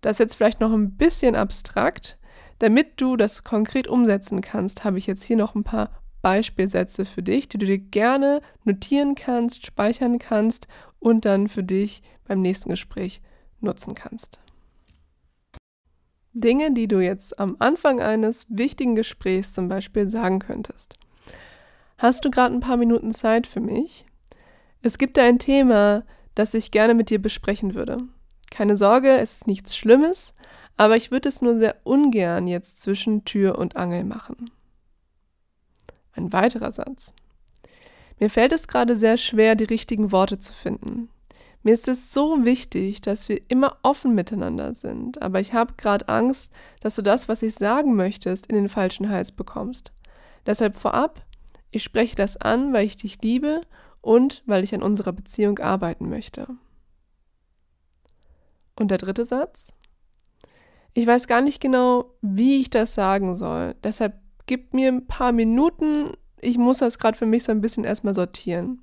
Das 0.00 0.12
ist 0.12 0.18
jetzt 0.20 0.36
vielleicht 0.36 0.60
noch 0.60 0.72
ein 0.72 0.96
bisschen 0.96 1.34
abstrakt. 1.34 2.16
Damit 2.60 3.00
du 3.00 3.16
das 3.16 3.42
konkret 3.42 3.88
umsetzen 3.88 4.40
kannst, 4.40 4.84
habe 4.84 4.98
ich 4.98 5.08
jetzt 5.08 5.24
hier 5.24 5.36
noch 5.36 5.56
ein 5.56 5.64
paar 5.64 5.90
Beispielsätze 6.22 7.04
für 7.04 7.24
dich, 7.24 7.48
die 7.48 7.58
du 7.58 7.66
dir 7.66 7.78
gerne 7.78 8.40
notieren 8.62 9.16
kannst, 9.16 9.66
speichern 9.66 10.20
kannst 10.20 10.68
und 11.02 11.24
dann 11.24 11.48
für 11.48 11.64
dich 11.64 12.02
beim 12.26 12.40
nächsten 12.40 12.70
Gespräch 12.70 13.20
nutzen 13.60 13.94
kannst. 13.94 14.38
Dinge, 16.32 16.72
die 16.72 16.88
du 16.88 17.00
jetzt 17.00 17.38
am 17.38 17.56
Anfang 17.58 18.00
eines 18.00 18.46
wichtigen 18.48 18.94
Gesprächs 18.94 19.52
zum 19.52 19.68
Beispiel 19.68 20.08
sagen 20.08 20.38
könntest. 20.38 20.96
Hast 21.98 22.24
du 22.24 22.30
gerade 22.30 22.54
ein 22.54 22.60
paar 22.60 22.78
Minuten 22.78 23.12
Zeit 23.12 23.46
für 23.46 23.60
mich? 23.60 24.06
Es 24.80 24.96
gibt 24.96 25.16
da 25.16 25.24
ein 25.24 25.38
Thema, 25.38 26.04
das 26.34 26.54
ich 26.54 26.70
gerne 26.70 26.94
mit 26.94 27.10
dir 27.10 27.20
besprechen 27.20 27.74
würde. 27.74 27.98
Keine 28.50 28.76
Sorge, 28.76 29.10
es 29.18 29.36
ist 29.36 29.46
nichts 29.46 29.76
Schlimmes, 29.76 30.32
aber 30.76 30.96
ich 30.96 31.10
würde 31.10 31.28
es 31.28 31.42
nur 31.42 31.58
sehr 31.58 31.76
ungern 31.84 32.46
jetzt 32.46 32.80
zwischen 32.80 33.24
Tür 33.24 33.58
und 33.58 33.76
Angel 33.76 34.04
machen. 34.04 34.50
Ein 36.14 36.32
weiterer 36.32 36.72
Satz. 36.72 37.14
Mir 38.22 38.30
fällt 38.30 38.52
es 38.52 38.68
gerade 38.68 38.96
sehr 38.96 39.16
schwer, 39.16 39.56
die 39.56 39.64
richtigen 39.64 40.12
Worte 40.12 40.38
zu 40.38 40.52
finden. 40.52 41.08
Mir 41.64 41.74
ist 41.74 41.88
es 41.88 42.12
so 42.12 42.44
wichtig, 42.44 43.00
dass 43.00 43.28
wir 43.28 43.40
immer 43.48 43.78
offen 43.82 44.14
miteinander 44.14 44.74
sind, 44.74 45.20
aber 45.20 45.40
ich 45.40 45.54
habe 45.54 45.74
gerade 45.76 46.08
Angst, 46.08 46.52
dass 46.78 46.94
du 46.94 47.02
das, 47.02 47.26
was 47.26 47.42
ich 47.42 47.56
sagen 47.56 47.96
möchtest, 47.96 48.46
in 48.46 48.54
den 48.54 48.68
falschen 48.68 49.10
Hals 49.10 49.32
bekommst. 49.32 49.90
Deshalb 50.46 50.76
vorab, 50.76 51.26
ich 51.72 51.82
spreche 51.82 52.14
das 52.14 52.36
an, 52.36 52.72
weil 52.72 52.86
ich 52.86 52.96
dich 52.96 53.20
liebe 53.22 53.62
und 54.00 54.44
weil 54.46 54.62
ich 54.62 54.72
an 54.72 54.84
unserer 54.84 55.12
Beziehung 55.12 55.58
arbeiten 55.58 56.08
möchte. 56.08 56.46
Und 58.76 58.92
der 58.92 58.98
dritte 58.98 59.24
Satz? 59.24 59.72
Ich 60.94 61.08
weiß 61.08 61.26
gar 61.26 61.40
nicht 61.40 61.60
genau, 61.60 62.14
wie 62.20 62.60
ich 62.60 62.70
das 62.70 62.94
sagen 62.94 63.34
soll. 63.34 63.74
Deshalb 63.82 64.14
gib 64.46 64.74
mir 64.74 64.92
ein 64.92 65.08
paar 65.08 65.32
Minuten. 65.32 66.12
Ich 66.42 66.58
muss 66.58 66.78
das 66.78 66.98
gerade 66.98 67.16
für 67.16 67.24
mich 67.24 67.44
so 67.44 67.52
ein 67.52 67.60
bisschen 67.60 67.84
erstmal 67.84 68.14
sortieren. 68.14 68.82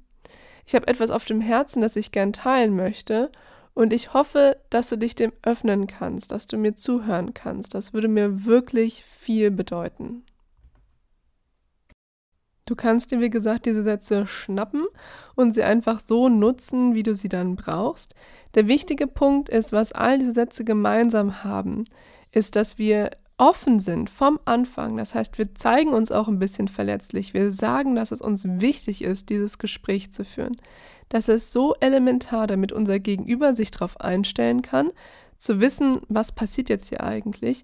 Ich 0.66 0.76
habe 0.76 0.88
etwas 0.88 1.12
auf 1.12 1.26
dem 1.26 1.42
Herzen, 1.42 1.82
das 1.82 1.96
ich 1.96 2.12
gern 2.12 2.32
teilen 2.34 2.76
möchte. 2.76 3.32
Und 3.74 3.94
ich 3.94 4.14
hoffe, 4.14 4.58
dass 4.70 4.90
du 4.90 4.98
dich 4.98 5.14
dem 5.14 5.34
öffnen 5.44 5.86
kannst, 5.86 6.32
dass 6.32 6.48
du 6.48 6.58
mir 6.58 6.76
zuhören 6.76 7.34
kannst. 7.34 7.76
Das 7.76 7.94
würde 7.94 8.08
mir 8.08 8.46
wirklich 8.46 9.04
viel 9.04 9.52
bedeuten. 9.52 10.24
Du 12.66 12.76
kannst 12.76 13.12
dir, 13.12 13.20
wie 13.20 13.30
gesagt, 13.30 13.66
diese 13.66 13.84
Sätze 13.84 14.26
schnappen 14.26 14.86
und 15.36 15.54
sie 15.54 15.64
einfach 15.64 16.00
so 16.00 16.30
nutzen, 16.30 16.94
wie 16.94 17.04
du 17.04 17.14
sie 17.16 17.30
dann 17.30 17.56
brauchst. 17.56 18.14
Der 18.56 18.68
wichtige 18.68 19.08
Punkt 19.08 19.50
ist, 19.50 19.74
was 19.74 19.92
all 19.92 20.20
diese 20.20 20.34
Sätze 20.34 20.64
gemeinsam 20.64 21.44
haben, 21.44 21.86
ist, 22.32 22.56
dass 22.56 22.78
wir 22.78 23.10
offen 23.40 23.80
sind 23.80 24.10
vom 24.10 24.40
Anfang. 24.46 24.98
Das 24.98 25.16
heißt, 25.16 25.38
wir 25.38 25.56
zeigen 25.56 25.94
uns 25.94 26.12
auch 26.12 26.28
ein 26.28 26.40
bisschen 26.40 26.68
verletzlich. 26.68 27.34
Wir 27.34 27.52
sagen, 27.52 27.96
dass 27.96 28.12
es 28.12 28.22
uns 28.22 28.44
wichtig 28.46 29.04
ist, 29.04 29.30
dieses 29.30 29.58
Gespräch 29.58 30.12
zu 30.12 30.26
führen. 30.26 30.56
Das 31.08 31.28
ist 31.28 31.52
so 31.52 31.74
elementar, 31.80 32.46
damit 32.46 32.72
unser 32.72 33.00
Gegenüber 33.00 33.56
sich 33.56 33.72
darauf 33.72 34.00
einstellen 34.00 34.62
kann, 34.62 34.92
zu 35.38 35.62
wissen, 35.62 36.02
was 36.10 36.34
passiert 36.34 36.70
jetzt 36.70 36.90
hier 36.90 37.02
eigentlich, 37.02 37.64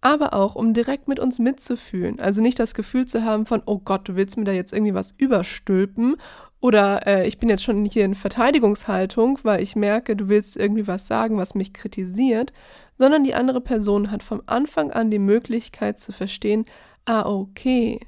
aber 0.00 0.32
auch, 0.32 0.54
um 0.54 0.72
direkt 0.72 1.08
mit 1.08 1.18
uns 1.18 1.38
mitzufühlen. 1.40 2.20
Also 2.20 2.40
nicht 2.40 2.58
das 2.58 2.74
Gefühl 2.74 3.06
zu 3.06 3.24
haben 3.24 3.44
von, 3.44 3.62
oh 3.66 3.78
Gott, 3.78 4.08
du 4.08 4.14
willst 4.14 4.36
mir 4.36 4.44
da 4.44 4.52
jetzt 4.52 4.72
irgendwie 4.72 4.94
was 4.94 5.12
überstülpen 5.18 6.16
oder 6.60 7.06
äh, 7.06 7.26
ich 7.26 7.38
bin 7.38 7.48
jetzt 7.48 7.64
schon 7.64 7.84
hier 7.84 8.04
in 8.04 8.14
Verteidigungshaltung, 8.14 9.40
weil 9.42 9.62
ich 9.62 9.76
merke, 9.76 10.16
du 10.16 10.28
willst 10.28 10.56
irgendwie 10.56 10.86
was 10.86 11.06
sagen, 11.06 11.36
was 11.36 11.54
mich 11.54 11.72
kritisiert, 11.72 12.52
sondern 12.98 13.24
die 13.24 13.34
andere 13.34 13.60
Person 13.60 14.10
hat 14.10 14.22
vom 14.22 14.42
Anfang 14.46 14.90
an 14.90 15.10
die 15.10 15.18
Möglichkeit 15.18 15.98
zu 15.98 16.12
verstehen, 16.12 16.64
ah, 17.04 17.26
okay, 17.26 18.00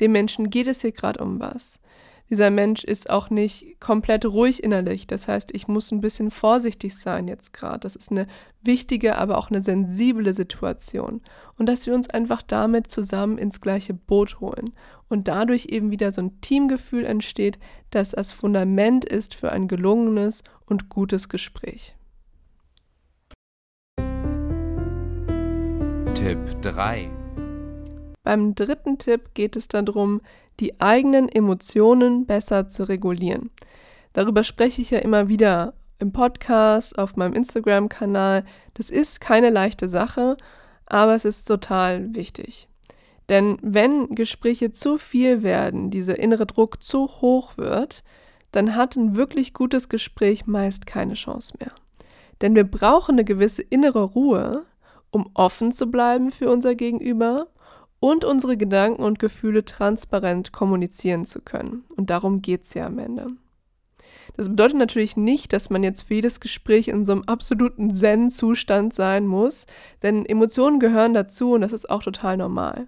dem 0.00 0.12
Menschen 0.12 0.50
geht 0.50 0.66
es 0.66 0.82
hier 0.82 0.92
gerade 0.92 1.22
um 1.22 1.40
was. 1.40 1.78
Dieser 2.28 2.50
Mensch 2.50 2.82
ist 2.82 3.08
auch 3.08 3.30
nicht 3.30 3.78
komplett 3.78 4.24
ruhig 4.26 4.64
innerlich. 4.64 5.06
Das 5.06 5.28
heißt, 5.28 5.50
ich 5.54 5.68
muss 5.68 5.92
ein 5.92 6.00
bisschen 6.00 6.32
vorsichtig 6.32 6.96
sein 6.96 7.28
jetzt 7.28 7.52
gerade. 7.52 7.80
Das 7.80 7.94
ist 7.94 8.10
eine 8.10 8.26
wichtige, 8.62 9.16
aber 9.16 9.38
auch 9.38 9.48
eine 9.48 9.62
sensible 9.62 10.34
Situation. 10.34 11.20
Und 11.56 11.68
dass 11.68 11.86
wir 11.86 11.94
uns 11.94 12.10
einfach 12.10 12.42
damit 12.42 12.90
zusammen 12.90 13.38
ins 13.38 13.60
gleiche 13.60 13.94
Boot 13.94 14.40
holen. 14.40 14.72
Und 15.08 15.28
dadurch 15.28 15.66
eben 15.66 15.92
wieder 15.92 16.10
so 16.10 16.20
ein 16.20 16.40
Teamgefühl 16.40 17.04
entsteht, 17.04 17.60
das 17.90 18.10
das 18.10 18.32
Fundament 18.32 19.04
ist 19.04 19.34
für 19.36 19.52
ein 19.52 19.68
gelungenes 19.68 20.42
und 20.66 20.88
gutes 20.88 21.28
Gespräch. 21.28 21.95
Tipp 26.26 26.60
3. 26.62 27.08
Beim 28.24 28.56
dritten 28.56 28.98
Tipp 28.98 29.32
geht 29.34 29.54
es 29.54 29.68
darum, 29.68 30.20
die 30.58 30.80
eigenen 30.80 31.28
Emotionen 31.28 32.26
besser 32.26 32.68
zu 32.68 32.88
regulieren. 32.88 33.50
Darüber 34.12 34.42
spreche 34.42 34.82
ich 34.82 34.90
ja 34.90 34.98
immer 34.98 35.28
wieder 35.28 35.74
im 36.00 36.10
Podcast, 36.10 36.98
auf 36.98 37.14
meinem 37.14 37.34
Instagram-Kanal. 37.34 38.44
Das 38.74 38.90
ist 38.90 39.20
keine 39.20 39.50
leichte 39.50 39.88
Sache, 39.88 40.36
aber 40.86 41.14
es 41.14 41.24
ist 41.24 41.44
total 41.44 42.12
wichtig. 42.16 42.66
Denn 43.28 43.58
wenn 43.62 44.12
Gespräche 44.16 44.72
zu 44.72 44.98
viel 44.98 45.44
werden, 45.44 45.92
dieser 45.92 46.18
innere 46.18 46.46
Druck 46.46 46.82
zu 46.82 47.06
hoch 47.20 47.56
wird, 47.56 48.02
dann 48.50 48.74
hat 48.74 48.96
ein 48.96 49.14
wirklich 49.14 49.54
gutes 49.54 49.88
Gespräch 49.88 50.48
meist 50.48 50.88
keine 50.88 51.14
Chance 51.14 51.54
mehr. 51.60 51.70
Denn 52.40 52.56
wir 52.56 52.64
brauchen 52.64 53.12
eine 53.12 53.24
gewisse 53.24 53.62
innere 53.62 54.02
Ruhe, 54.02 54.64
um 55.16 55.30
offen 55.32 55.72
zu 55.72 55.86
bleiben 55.86 56.30
für 56.30 56.50
unser 56.50 56.74
Gegenüber 56.74 57.46
und 58.00 58.26
unsere 58.26 58.58
Gedanken 58.58 59.02
und 59.02 59.18
Gefühle 59.18 59.64
transparent 59.64 60.52
kommunizieren 60.52 61.24
zu 61.24 61.40
können. 61.40 61.84
Und 61.96 62.10
darum 62.10 62.42
geht 62.42 62.64
es 62.64 62.74
ja 62.74 62.86
am 62.86 62.98
Ende. 62.98 63.28
Das 64.36 64.50
bedeutet 64.50 64.76
natürlich 64.76 65.16
nicht, 65.16 65.54
dass 65.54 65.70
man 65.70 65.82
jetzt 65.82 66.02
für 66.02 66.14
jedes 66.14 66.40
Gespräch 66.40 66.88
in 66.88 67.06
so 67.06 67.12
einem 67.12 67.24
absoluten 67.24 67.94
Zen-Zustand 67.94 68.92
sein 68.92 69.26
muss, 69.26 69.64
denn 70.02 70.26
Emotionen 70.26 70.80
gehören 70.80 71.14
dazu 71.14 71.52
und 71.52 71.62
das 71.62 71.72
ist 71.72 71.88
auch 71.88 72.02
total 72.02 72.36
normal. 72.36 72.84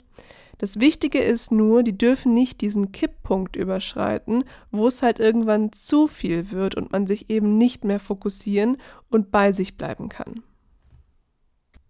Das 0.59 0.81
Wichtige 0.81 1.21
ist 1.21 1.51
nur, 1.51 1.83
die 1.83 1.97
dürfen 1.97 2.35
nicht 2.35 2.61
diesen 2.61 2.93
Kipppunkt 2.93 3.57
überschreiten, 3.57 4.45
wo 4.71 4.89
es 4.89 5.01
halt 5.03 5.19
irgendwann 5.19 5.73
zu 5.73 6.09
viel 6.09 6.51
wird 6.51 6.75
und 6.75 6.93
man 6.93 7.07
sich 7.07 7.31
eben 7.31 7.57
nicht 7.57 7.85
mehr 7.85 8.01
fokussieren 8.01 8.77
und 9.09 9.31
bei 9.31 9.53
sich 9.53 9.79
bleiben 9.79 10.11
kann. 10.11 10.43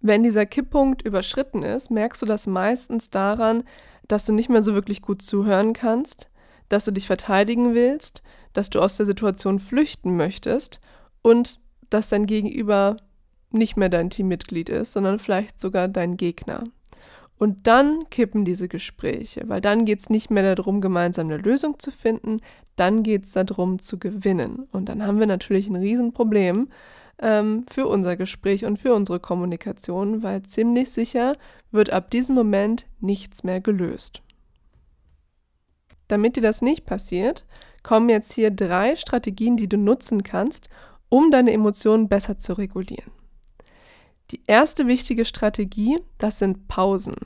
Wenn 0.01 0.23
dieser 0.23 0.47
Kipppunkt 0.47 1.03
überschritten 1.03 1.63
ist, 1.63 1.91
merkst 1.91 2.23
du 2.23 2.27
das 2.27 2.47
meistens 2.47 3.11
daran, 3.11 3.65
dass 4.07 4.27
du 4.27 4.33
nicht 4.33 4.49
mehr 4.49 4.63
so 4.63 4.75
wirklich 4.75 5.03
gut 5.03 5.23
zuhören 5.23 5.73
kannst, 5.73 6.29
dass 6.69 6.85
du 6.85 6.93
dich 6.93 7.07
verteidigen 7.07 7.75
willst, 7.75 8.23
dass 8.53 8.71
du 8.71 8.81
aus 8.81 8.97
der 8.97 9.07
Situation 9.07 9.59
flüchten 9.59 10.17
möchtest 10.17 10.81
und 11.23 11.61
dass 11.91 12.09
dein 12.09 12.27
Gegenüber 12.27 12.97
nicht 13.51 13.77
mehr 13.77 13.89
dein 13.89 14.11
Teammitglied 14.11 14.69
ist, 14.69 14.93
sondern 14.93 15.19
vielleicht 15.19 15.59
sogar 15.59 15.89
dein 15.89 16.17
Gegner. 16.17 16.65
Und 17.39 17.67
dann 17.67 18.11
kippen 18.11 18.45
diese 18.45 18.69
Gespräche, 18.69 19.45
weil 19.47 19.61
dann 19.61 19.85
geht 19.85 20.01
es 20.01 20.11
nicht 20.11 20.31
mehr 20.31 20.55
darum, 20.55 20.81
gemeinsam 20.81 21.29
eine 21.29 21.37
Lösung 21.37 21.79
zu 21.79 21.93
finden, 21.93 22.41
dann 22.75 23.03
geht 23.05 23.25
es 23.25 23.33
darum 23.33 23.79
zu 23.79 23.99
gewinnen. 23.99 24.67
Und 24.73 24.89
dann 24.89 25.07
haben 25.07 25.21
wir 25.21 25.27
natürlich 25.27 25.69
ein 25.69 25.77
Riesenproblem, 25.77 26.69
ähm, 27.21 27.65
für 27.71 27.87
unser 27.87 28.17
Gespräch 28.17 28.65
und 28.65 28.79
für 28.79 28.95
unsere 28.95 29.21
Kommunikation, 29.21 30.23
weil 30.23 30.43
ziemlich 30.43 30.91
sicher 30.91 31.37
wird 31.71 31.91
ab 31.91 32.11
diesem 32.11 32.35
Moment 32.35 32.87
nichts 33.01 33.45
mehr 33.45 33.61
gelöst. 33.61 34.23
Damit 36.09 36.37
dir 36.37 36.43
das 36.43 36.63
nicht 36.63 36.87
passiert, 36.87 37.45
kommen 37.83 38.09
jetzt 38.09 38.33
hier 38.33 38.51
drei 38.51 38.97
Strategien, 38.97 39.57
die 39.57 39.69
du 39.69 39.77
nutzen 39.77 40.23
kannst, 40.23 40.69
um 41.09 41.31
deine 41.31 41.53
Emotionen 41.53 42.09
besser 42.09 42.39
zu 42.39 42.55
regulieren. 42.55 43.13
Die 44.31 44.43
erste 44.47 44.87
wichtige 44.87 45.25
Strategie, 45.25 45.99
das 46.19 46.39
sind 46.39 46.69
Pausen. 46.69 47.17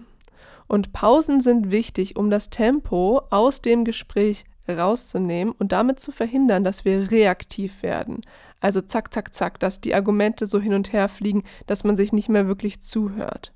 Und 0.68 0.92
Pausen 0.92 1.40
sind 1.40 1.70
wichtig, 1.70 2.16
um 2.16 2.30
das 2.30 2.48
Tempo 2.48 3.22
aus 3.30 3.60
dem 3.60 3.84
Gespräch 3.84 4.44
rauszunehmen 4.68 5.54
und 5.58 5.72
damit 5.72 6.00
zu 6.00 6.12
verhindern, 6.12 6.64
dass 6.64 6.84
wir 6.84 7.10
reaktiv 7.10 7.82
werden. 7.82 8.22
Also 8.60 8.80
zack, 8.80 9.12
zack, 9.12 9.34
zack, 9.34 9.58
dass 9.58 9.80
die 9.80 9.94
Argumente 9.94 10.46
so 10.46 10.60
hin 10.60 10.74
und 10.74 10.92
her 10.92 11.08
fliegen, 11.08 11.42
dass 11.66 11.84
man 11.84 11.96
sich 11.96 12.12
nicht 12.12 12.28
mehr 12.28 12.46
wirklich 12.46 12.80
zuhört. 12.80 13.52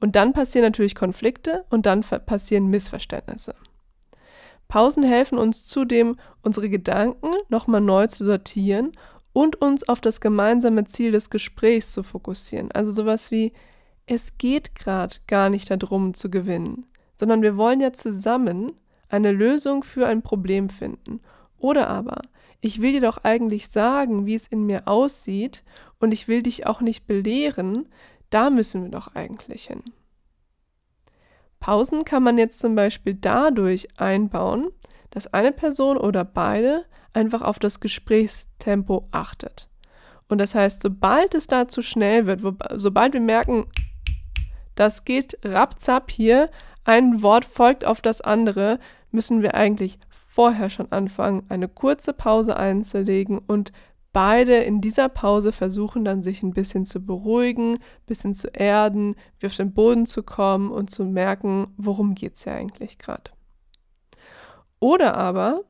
Und 0.00 0.14
dann 0.14 0.32
passieren 0.32 0.66
natürlich 0.66 0.94
Konflikte 0.94 1.64
und 1.70 1.86
dann 1.86 2.02
passieren 2.02 2.68
Missverständnisse. 2.68 3.54
Pausen 4.68 5.04
helfen 5.04 5.38
uns 5.38 5.64
zudem, 5.64 6.16
unsere 6.42 6.68
Gedanken 6.68 7.28
nochmal 7.48 7.80
neu 7.80 8.06
zu 8.08 8.24
sortieren 8.24 8.92
und 9.32 9.60
uns 9.60 9.88
auf 9.88 10.00
das 10.00 10.20
gemeinsame 10.20 10.84
Ziel 10.84 11.12
des 11.12 11.30
Gesprächs 11.30 11.92
zu 11.92 12.02
fokussieren. 12.02 12.72
Also 12.72 12.90
sowas 12.90 13.30
wie, 13.30 13.52
es 14.06 14.38
geht 14.38 14.74
gerade 14.74 15.16
gar 15.26 15.50
nicht 15.50 15.70
darum 15.70 16.14
zu 16.14 16.30
gewinnen, 16.30 16.86
sondern 17.16 17.42
wir 17.42 17.56
wollen 17.56 17.80
ja 17.80 17.92
zusammen 17.92 18.72
eine 19.08 19.32
Lösung 19.32 19.84
für 19.84 20.06
ein 20.06 20.22
Problem 20.22 20.68
finden. 20.68 21.20
Oder 21.58 21.88
aber, 21.88 22.22
ich 22.60 22.80
will 22.80 22.92
dir 22.92 23.00
doch 23.00 23.18
eigentlich 23.24 23.68
sagen, 23.68 24.26
wie 24.26 24.34
es 24.34 24.46
in 24.46 24.64
mir 24.64 24.88
aussieht 24.88 25.64
und 25.98 26.12
ich 26.12 26.28
will 26.28 26.42
dich 26.42 26.66
auch 26.66 26.80
nicht 26.80 27.06
belehren, 27.06 27.88
da 28.30 28.50
müssen 28.50 28.82
wir 28.82 28.90
doch 28.90 29.14
eigentlich 29.14 29.66
hin. 29.66 29.82
Pausen 31.60 32.04
kann 32.04 32.22
man 32.22 32.38
jetzt 32.38 32.60
zum 32.60 32.74
Beispiel 32.74 33.14
dadurch 33.14 33.88
einbauen, 33.98 34.70
dass 35.10 35.32
eine 35.32 35.52
Person 35.52 35.96
oder 35.96 36.24
beide 36.24 36.84
einfach 37.12 37.40
auf 37.40 37.58
das 37.58 37.80
Gesprächstempo 37.80 39.08
achtet. 39.10 39.68
Und 40.28 40.38
das 40.38 40.54
heißt, 40.54 40.82
sobald 40.82 41.34
es 41.34 41.46
da 41.46 41.68
zu 41.68 41.82
schnell 41.82 42.26
wird, 42.26 42.42
sobald 42.74 43.14
wir 43.14 43.20
merken, 43.20 43.66
das 44.74 45.04
geht 45.04 45.38
rapzap 45.44 46.10
hier, 46.10 46.50
ein 46.86 47.22
Wort 47.22 47.44
folgt 47.44 47.84
auf 47.84 48.00
das 48.00 48.20
andere, 48.20 48.78
müssen 49.10 49.42
wir 49.42 49.54
eigentlich 49.54 49.98
vorher 50.08 50.70
schon 50.70 50.92
anfangen, 50.92 51.44
eine 51.48 51.68
kurze 51.68 52.12
Pause 52.12 52.56
einzulegen 52.56 53.38
und 53.38 53.72
beide 54.12 54.58
in 54.58 54.80
dieser 54.80 55.08
Pause 55.08 55.50
versuchen 55.50 56.04
dann 56.04 56.22
sich 56.22 56.42
ein 56.42 56.54
bisschen 56.54 56.86
zu 56.86 57.04
beruhigen, 57.04 57.74
ein 57.74 58.06
bisschen 58.06 58.34
zu 58.34 58.48
erden, 58.48 59.16
wie 59.40 59.46
auf 59.46 59.56
den 59.56 59.74
Boden 59.74 60.06
zu 60.06 60.22
kommen 60.22 60.70
und 60.70 60.90
zu 60.90 61.04
merken, 61.04 61.74
worum 61.76 62.14
geht 62.14 62.36
es 62.36 62.44
ja 62.44 62.54
eigentlich 62.54 62.98
gerade. 62.98 63.30
Oder 64.78 65.16
aber 65.16 65.62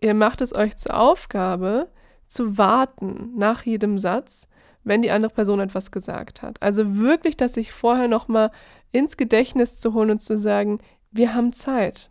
ihr 0.00 0.14
macht 0.14 0.40
es 0.40 0.54
euch 0.54 0.76
zur 0.76 0.98
Aufgabe, 0.98 1.90
zu 2.28 2.58
warten 2.58 3.32
nach 3.36 3.64
jedem 3.64 3.98
Satz, 3.98 4.46
wenn 4.84 5.02
die 5.02 5.10
andere 5.10 5.32
Person 5.32 5.60
etwas 5.60 5.90
gesagt 5.90 6.42
hat. 6.42 6.62
Also 6.62 6.96
wirklich, 6.96 7.36
dass 7.36 7.54
sich 7.54 7.72
vorher 7.72 8.08
nochmal 8.08 8.50
ins 8.92 9.16
Gedächtnis 9.16 9.78
zu 9.78 9.94
holen 9.94 10.10
und 10.10 10.22
zu 10.22 10.38
sagen, 10.38 10.80
wir 11.10 11.34
haben 11.34 11.52
Zeit. 11.52 12.10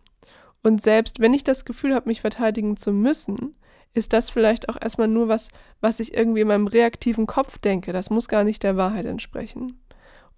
Und 0.62 0.82
selbst 0.82 1.20
wenn 1.20 1.34
ich 1.34 1.44
das 1.44 1.64
Gefühl 1.64 1.94
habe, 1.94 2.08
mich 2.08 2.20
verteidigen 2.20 2.76
zu 2.76 2.92
müssen, 2.92 3.54
ist 3.92 4.12
das 4.12 4.30
vielleicht 4.30 4.68
auch 4.68 4.76
erstmal 4.80 5.08
nur 5.08 5.28
was, 5.28 5.48
was 5.80 6.00
ich 6.00 6.14
irgendwie 6.14 6.42
in 6.42 6.48
meinem 6.48 6.66
reaktiven 6.66 7.26
Kopf 7.26 7.58
denke. 7.58 7.92
Das 7.92 8.10
muss 8.10 8.28
gar 8.28 8.44
nicht 8.44 8.62
der 8.62 8.76
Wahrheit 8.76 9.06
entsprechen. 9.06 9.80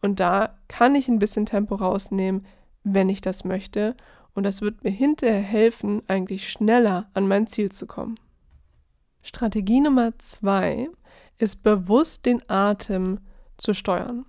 Und 0.01 0.21
da 0.21 0.59
kann 0.69 0.95
ich 0.95 1.09
ein 1.09 1.19
bisschen 1.19 1.47
Tempo 1.47 1.75
rausnehmen, 1.75 2.47
wenn 2.83 3.09
ich 3.09 3.21
das 3.21 3.45
möchte. 3.45 3.95
Und 4.35 4.45
das 4.45 4.62
wird 4.62 4.83
mir 4.85 4.91
hinterher 4.91 5.41
helfen, 5.41 6.03
eigentlich 6.09 6.49
schneller 6.49 7.11
an 7.15 7.29
mein 7.29 7.47
Ziel 7.47 7.71
zu 7.71 7.87
kommen. 7.87 8.19
Strategie 9.23 9.81
Nummer 9.81 10.19
zwei 10.19 10.89
ist 11.43 11.65
bewusst 11.65 12.25
den 12.25 12.41
Atem 12.49 13.19
zu 13.59 13.75
steuern. 13.75 14.27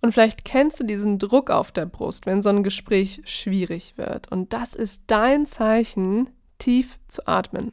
Und 0.00 0.12
vielleicht 0.12 0.46
kennst 0.46 0.80
du 0.80 0.84
diesen 0.84 1.18
Druck 1.18 1.50
auf 1.50 1.72
der 1.72 1.84
Brust, 1.84 2.24
wenn 2.24 2.40
so 2.40 2.48
ein 2.48 2.62
Gespräch 2.62 3.20
schwierig 3.26 3.98
wird. 3.98 4.32
Und 4.32 4.54
das 4.54 4.74
ist 4.74 5.02
dein 5.08 5.44
Zeichen, 5.44 6.30
tief 6.58 6.98
zu 7.06 7.26
atmen. 7.26 7.72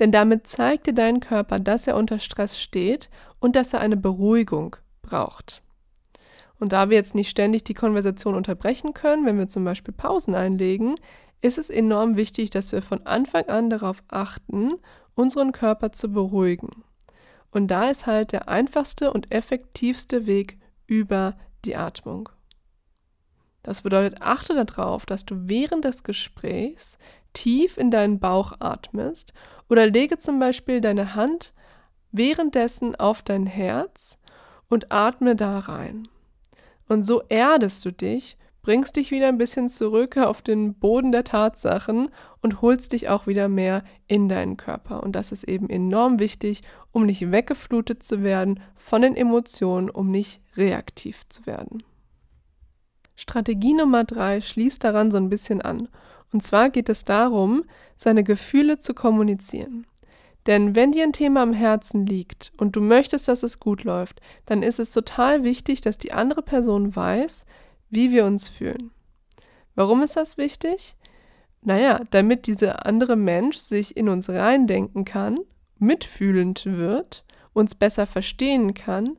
Denn 0.00 0.10
damit 0.10 0.48
zeigt 0.48 0.88
dir 0.88 0.92
dein 0.92 1.20
Körper, 1.20 1.60
dass 1.60 1.86
er 1.86 1.96
unter 1.96 2.18
Stress 2.18 2.58
steht 2.58 3.10
und 3.38 3.54
dass 3.54 3.72
er 3.72 3.80
eine 3.80 3.96
Beruhigung 3.96 4.74
braucht. 5.02 5.62
Und 6.58 6.72
da 6.72 6.90
wir 6.90 6.96
jetzt 6.96 7.14
nicht 7.14 7.30
ständig 7.30 7.62
die 7.62 7.74
Konversation 7.74 8.34
unterbrechen 8.34 8.92
können, 8.92 9.24
wenn 9.24 9.38
wir 9.38 9.46
zum 9.46 9.64
Beispiel 9.64 9.94
Pausen 9.94 10.34
einlegen, 10.34 10.96
ist 11.42 11.58
es 11.58 11.70
enorm 11.70 12.16
wichtig, 12.16 12.50
dass 12.50 12.72
wir 12.72 12.82
von 12.82 13.06
Anfang 13.06 13.44
an 13.48 13.70
darauf 13.70 14.02
achten, 14.08 14.72
unseren 15.14 15.52
Körper 15.52 15.92
zu 15.92 16.08
beruhigen. 16.08 16.82
Und 17.58 17.66
da 17.66 17.90
ist 17.90 18.06
halt 18.06 18.30
der 18.30 18.48
einfachste 18.48 19.12
und 19.12 19.32
effektivste 19.32 20.28
Weg 20.28 20.60
über 20.86 21.36
die 21.64 21.74
Atmung. 21.74 22.28
Das 23.64 23.82
bedeutet, 23.82 24.22
achte 24.22 24.54
darauf, 24.64 25.06
dass 25.06 25.26
du 25.26 25.48
während 25.48 25.84
des 25.84 26.04
Gesprächs 26.04 26.98
tief 27.32 27.76
in 27.76 27.90
deinen 27.90 28.20
Bauch 28.20 28.52
atmest 28.60 29.32
oder 29.68 29.88
lege 29.88 30.18
zum 30.18 30.38
Beispiel 30.38 30.80
deine 30.80 31.16
Hand 31.16 31.52
währenddessen 32.12 32.94
auf 32.94 33.22
dein 33.22 33.46
Herz 33.46 34.20
und 34.68 34.92
atme 34.92 35.34
da 35.34 35.58
rein. 35.58 36.06
Und 36.86 37.02
so 37.02 37.22
erdest 37.28 37.84
du 37.84 37.90
dich, 37.90 38.37
bringst 38.62 38.96
dich 38.96 39.10
wieder 39.10 39.28
ein 39.28 39.38
bisschen 39.38 39.68
zurück 39.68 40.16
auf 40.16 40.42
den 40.42 40.74
Boden 40.74 41.12
der 41.12 41.24
Tatsachen 41.24 42.10
und 42.42 42.60
holst 42.60 42.92
dich 42.92 43.08
auch 43.08 43.26
wieder 43.26 43.48
mehr 43.48 43.82
in 44.06 44.28
deinen 44.28 44.56
Körper. 44.56 45.02
Und 45.02 45.12
das 45.12 45.32
ist 45.32 45.44
eben 45.44 45.70
enorm 45.70 46.18
wichtig, 46.18 46.62
um 46.92 47.06
nicht 47.06 47.30
weggeflutet 47.30 48.02
zu 48.02 48.22
werden 48.22 48.60
von 48.74 49.02
den 49.02 49.16
Emotionen, 49.16 49.90
um 49.90 50.10
nicht 50.10 50.40
reaktiv 50.56 51.28
zu 51.28 51.46
werden. 51.46 51.82
Strategie 53.16 53.74
Nummer 53.74 54.04
drei 54.04 54.40
schließt 54.40 54.84
daran 54.84 55.10
so 55.10 55.16
ein 55.16 55.28
bisschen 55.28 55.60
an. 55.60 55.88
Und 56.32 56.42
zwar 56.42 56.70
geht 56.70 56.88
es 56.88 57.04
darum, 57.04 57.64
seine 57.96 58.22
Gefühle 58.22 58.78
zu 58.78 58.94
kommunizieren. 58.94 59.86
Denn 60.46 60.74
wenn 60.74 60.92
dir 60.92 61.04
ein 61.04 61.12
Thema 61.12 61.42
am 61.42 61.52
Herzen 61.52 62.06
liegt 62.06 62.52
und 62.56 62.76
du 62.76 62.80
möchtest, 62.80 63.28
dass 63.28 63.42
es 63.42 63.60
gut 63.60 63.84
läuft, 63.84 64.20
dann 64.46 64.62
ist 64.62 64.78
es 64.78 64.90
total 64.90 65.42
wichtig, 65.42 65.80
dass 65.80 65.98
die 65.98 66.12
andere 66.12 66.42
Person 66.42 66.94
weiß, 66.94 67.44
wie 67.90 68.12
wir 68.12 68.24
uns 68.24 68.48
fühlen. 68.48 68.90
Warum 69.74 70.02
ist 70.02 70.16
das 70.16 70.38
wichtig? 70.38 70.96
Naja, 71.62 72.02
damit 72.10 72.46
dieser 72.46 72.86
andere 72.86 73.16
Mensch 73.16 73.56
sich 73.56 73.96
in 73.96 74.08
uns 74.08 74.28
reindenken 74.28 75.04
kann, 75.04 75.38
mitfühlend 75.78 76.66
wird, 76.66 77.24
uns 77.52 77.74
besser 77.74 78.06
verstehen 78.06 78.74
kann, 78.74 79.18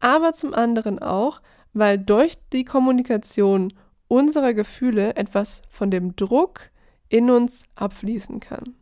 aber 0.00 0.32
zum 0.32 0.54
anderen 0.54 0.98
auch, 0.98 1.40
weil 1.72 1.98
durch 1.98 2.38
die 2.52 2.64
Kommunikation 2.64 3.72
unserer 4.08 4.54
Gefühle 4.54 5.16
etwas 5.16 5.62
von 5.68 5.90
dem 5.90 6.16
Druck 6.16 6.70
in 7.08 7.30
uns 7.30 7.64
abfließen 7.74 8.40
kann. 8.40 8.74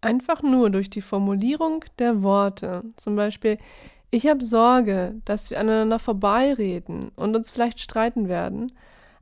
Einfach 0.00 0.42
nur 0.42 0.70
durch 0.70 0.90
die 0.90 1.02
Formulierung 1.02 1.84
der 1.98 2.22
Worte, 2.22 2.84
zum 2.96 3.16
Beispiel, 3.16 3.58
ich 4.10 4.26
habe 4.26 4.44
Sorge, 4.44 5.20
dass 5.24 5.50
wir 5.50 5.60
aneinander 5.60 5.98
vorbeireden 5.98 7.10
und 7.16 7.36
uns 7.36 7.50
vielleicht 7.50 7.80
streiten 7.80 8.28
werden. 8.28 8.72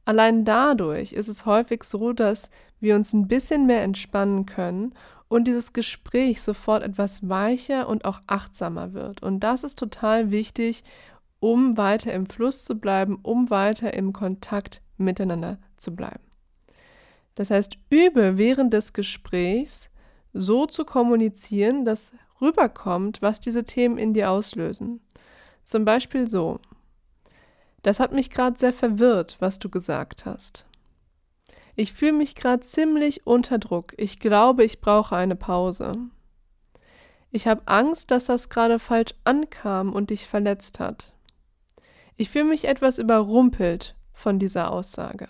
Allein 0.05 0.44
dadurch 0.44 1.12
ist 1.12 1.29
es 1.29 1.46
häufig 1.46 1.83
so, 1.83 2.12
dass 2.12 2.51
wir 2.79 2.94
uns 2.94 3.12
ein 3.12 3.27
bisschen 3.27 3.66
mehr 3.66 3.83
entspannen 3.83 4.46
können 4.46 4.94
und 5.29 5.49
dieses 5.49 5.72
Gespräch 5.72 6.40
sofort 6.42 6.85
etwas 6.85 7.29
weicher 7.29 7.88
und 7.88 8.05
auch 8.05 8.20
achtsamer 8.29 8.92
wird. 8.92 9.22
Und 9.22 9.40
das 9.40 9.64
ist 9.64 9.79
total 9.79 10.31
wichtig, 10.31 10.85
um 11.40 11.77
weiter 11.77 12.12
im 12.12 12.27
Fluss 12.27 12.64
zu 12.64 12.77
bleiben, 12.77 13.18
um 13.22 13.51
weiter 13.51 13.94
im 13.94 14.12
Kontakt 14.12 14.83
miteinander 14.96 15.59
zu 15.77 15.94
bleiben. 15.94 16.22
Das 17.35 17.51
heißt, 17.51 17.77
übe 17.90 18.38
während 18.38 18.72
des 18.72 18.92
Gesprächs 18.92 19.90
so 20.33 20.66
zu 20.66 20.85
kommunizieren, 20.85 21.85
dass 21.85 22.12
rüberkommt, 22.40 23.22
was 23.22 23.40
diese 23.40 23.64
Themen 23.64 23.99
in 23.99 24.14
dir 24.14 24.31
auslösen. 24.31 25.01
Zum 25.64 25.85
Beispiel 25.85 26.29
so. 26.31 26.61
Das 27.83 28.01
hat 28.01 28.12
mich 28.12 28.31
gerade 28.31 28.59
sehr 28.59 28.72
verwirrt, 28.72 29.37
was 29.40 29.59
du 29.59 29.68
gesagt 29.68 30.27
hast. 30.27 30.66
Ich 31.77 31.92
fühle 31.92 32.14
mich 32.14 32.35
gerade 32.35 32.61
ziemlich 32.61 33.27
unter 33.27 33.59
Druck. 33.59 33.92
Ich 33.96 34.18
glaube, 34.18 34.64
ich 34.64 34.81
brauche 34.81 35.14
eine 35.14 35.37
Pause. 35.37 35.99
Ich 37.31 37.46
habe 37.46 37.62
Angst, 37.66 38.11
dass 38.11 38.27
das 38.27 38.49
gerade 38.49 38.79
falsch 38.79 39.14
ankam 39.25 39.92
und 39.92 40.11
dich 40.11 40.27
verletzt 40.27 40.81
hat. 40.81 41.12
Ich 42.16 42.31
fühle 42.31 42.44
mich 42.44 42.66
etwas 42.66 42.99
überrumpelt 42.99 43.94
von 44.14 44.38
dieser 44.38 44.72
Aussage. 44.72 45.27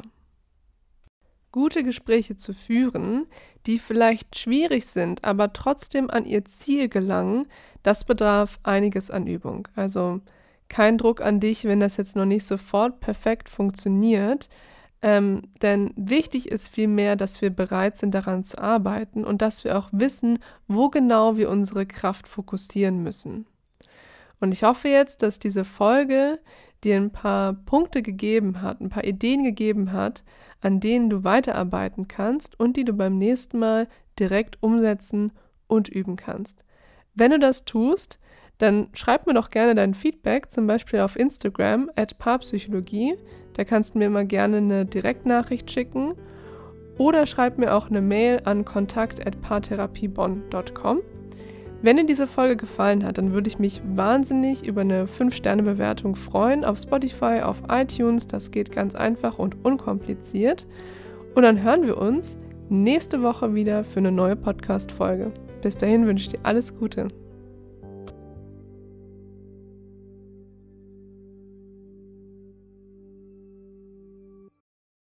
Gute 1.56 1.84
Gespräche 1.84 2.36
zu 2.36 2.52
führen, 2.52 3.24
die 3.64 3.78
vielleicht 3.78 4.38
schwierig 4.38 4.84
sind, 4.84 5.24
aber 5.24 5.54
trotzdem 5.54 6.10
an 6.10 6.26
ihr 6.26 6.44
Ziel 6.44 6.90
gelangen, 6.90 7.46
das 7.82 8.04
bedarf 8.04 8.58
einiges 8.62 9.10
an 9.10 9.26
Übung. 9.26 9.66
Also 9.74 10.20
kein 10.68 10.98
Druck 10.98 11.22
an 11.22 11.40
dich, 11.40 11.64
wenn 11.64 11.80
das 11.80 11.96
jetzt 11.96 12.14
noch 12.14 12.26
nicht 12.26 12.44
sofort 12.44 13.00
perfekt 13.00 13.48
funktioniert. 13.48 14.50
Ähm, 15.00 15.44
denn 15.62 15.94
wichtig 15.96 16.50
ist 16.50 16.68
vielmehr, 16.68 17.16
dass 17.16 17.40
wir 17.40 17.48
bereit 17.48 17.96
sind, 17.96 18.14
daran 18.14 18.44
zu 18.44 18.58
arbeiten 18.58 19.24
und 19.24 19.40
dass 19.40 19.64
wir 19.64 19.78
auch 19.78 19.88
wissen, 19.92 20.40
wo 20.68 20.90
genau 20.90 21.38
wir 21.38 21.48
unsere 21.48 21.86
Kraft 21.86 22.28
fokussieren 22.28 23.02
müssen. 23.02 23.46
Und 24.40 24.52
ich 24.52 24.62
hoffe 24.62 24.88
jetzt, 24.88 25.22
dass 25.22 25.38
diese 25.38 25.64
Folge 25.64 26.38
dir 26.84 26.96
ein 26.96 27.12
paar 27.12 27.54
Punkte 27.54 28.02
gegeben 28.02 28.60
hat, 28.60 28.82
ein 28.82 28.90
paar 28.90 29.04
Ideen 29.04 29.42
gegeben 29.42 29.92
hat, 29.92 30.22
an 30.66 30.80
denen 30.80 31.08
du 31.08 31.22
weiterarbeiten 31.22 32.08
kannst 32.08 32.58
und 32.58 32.76
die 32.76 32.84
du 32.84 32.92
beim 32.92 33.18
nächsten 33.18 33.60
Mal 33.60 33.86
direkt 34.18 34.60
umsetzen 34.64 35.30
und 35.68 35.88
üben 35.88 36.16
kannst. 36.16 36.64
Wenn 37.14 37.30
du 37.30 37.38
das 37.38 37.64
tust, 37.64 38.18
dann 38.58 38.88
schreib 38.92 39.28
mir 39.28 39.34
doch 39.34 39.50
gerne 39.50 39.76
dein 39.76 39.94
Feedback, 39.94 40.50
zum 40.50 40.66
Beispiel 40.66 40.98
auf 40.98 41.16
Instagram 41.16 41.88
at 41.94 42.18
Paarpsychologie. 42.18 43.14
Da 43.52 43.62
kannst 43.62 43.94
du 43.94 44.00
mir 44.00 44.06
immer 44.06 44.24
gerne 44.24 44.56
eine 44.56 44.86
Direktnachricht 44.86 45.70
schicken 45.70 46.14
oder 46.98 47.26
schreib 47.26 47.58
mir 47.58 47.72
auch 47.72 47.88
eine 47.88 48.00
Mail 48.00 48.40
an 48.42 48.64
kontakt@paartherapiebonn.com. 48.64 50.98
Wenn 51.82 51.98
dir 51.98 52.06
diese 52.06 52.26
Folge 52.26 52.56
gefallen 52.56 53.04
hat, 53.04 53.18
dann 53.18 53.32
würde 53.32 53.48
ich 53.48 53.58
mich 53.58 53.82
wahnsinnig 53.94 54.66
über 54.66 54.80
eine 54.80 55.06
5-Sterne-Bewertung 55.06 56.16
freuen 56.16 56.64
auf 56.64 56.78
Spotify, 56.78 57.42
auf 57.42 57.62
iTunes. 57.68 58.26
Das 58.26 58.50
geht 58.50 58.72
ganz 58.72 58.94
einfach 58.94 59.38
und 59.38 59.64
unkompliziert. 59.64 60.66
Und 61.34 61.42
dann 61.42 61.62
hören 61.62 61.86
wir 61.86 61.98
uns 61.98 62.36
nächste 62.70 63.22
Woche 63.22 63.54
wieder 63.54 63.84
für 63.84 63.98
eine 63.98 64.10
neue 64.10 64.36
Podcast-Folge. 64.36 65.32
Bis 65.62 65.76
dahin 65.76 66.06
wünsche 66.06 66.22
ich 66.22 66.28
dir 66.30 66.40
alles 66.44 66.76
Gute. 66.76 67.08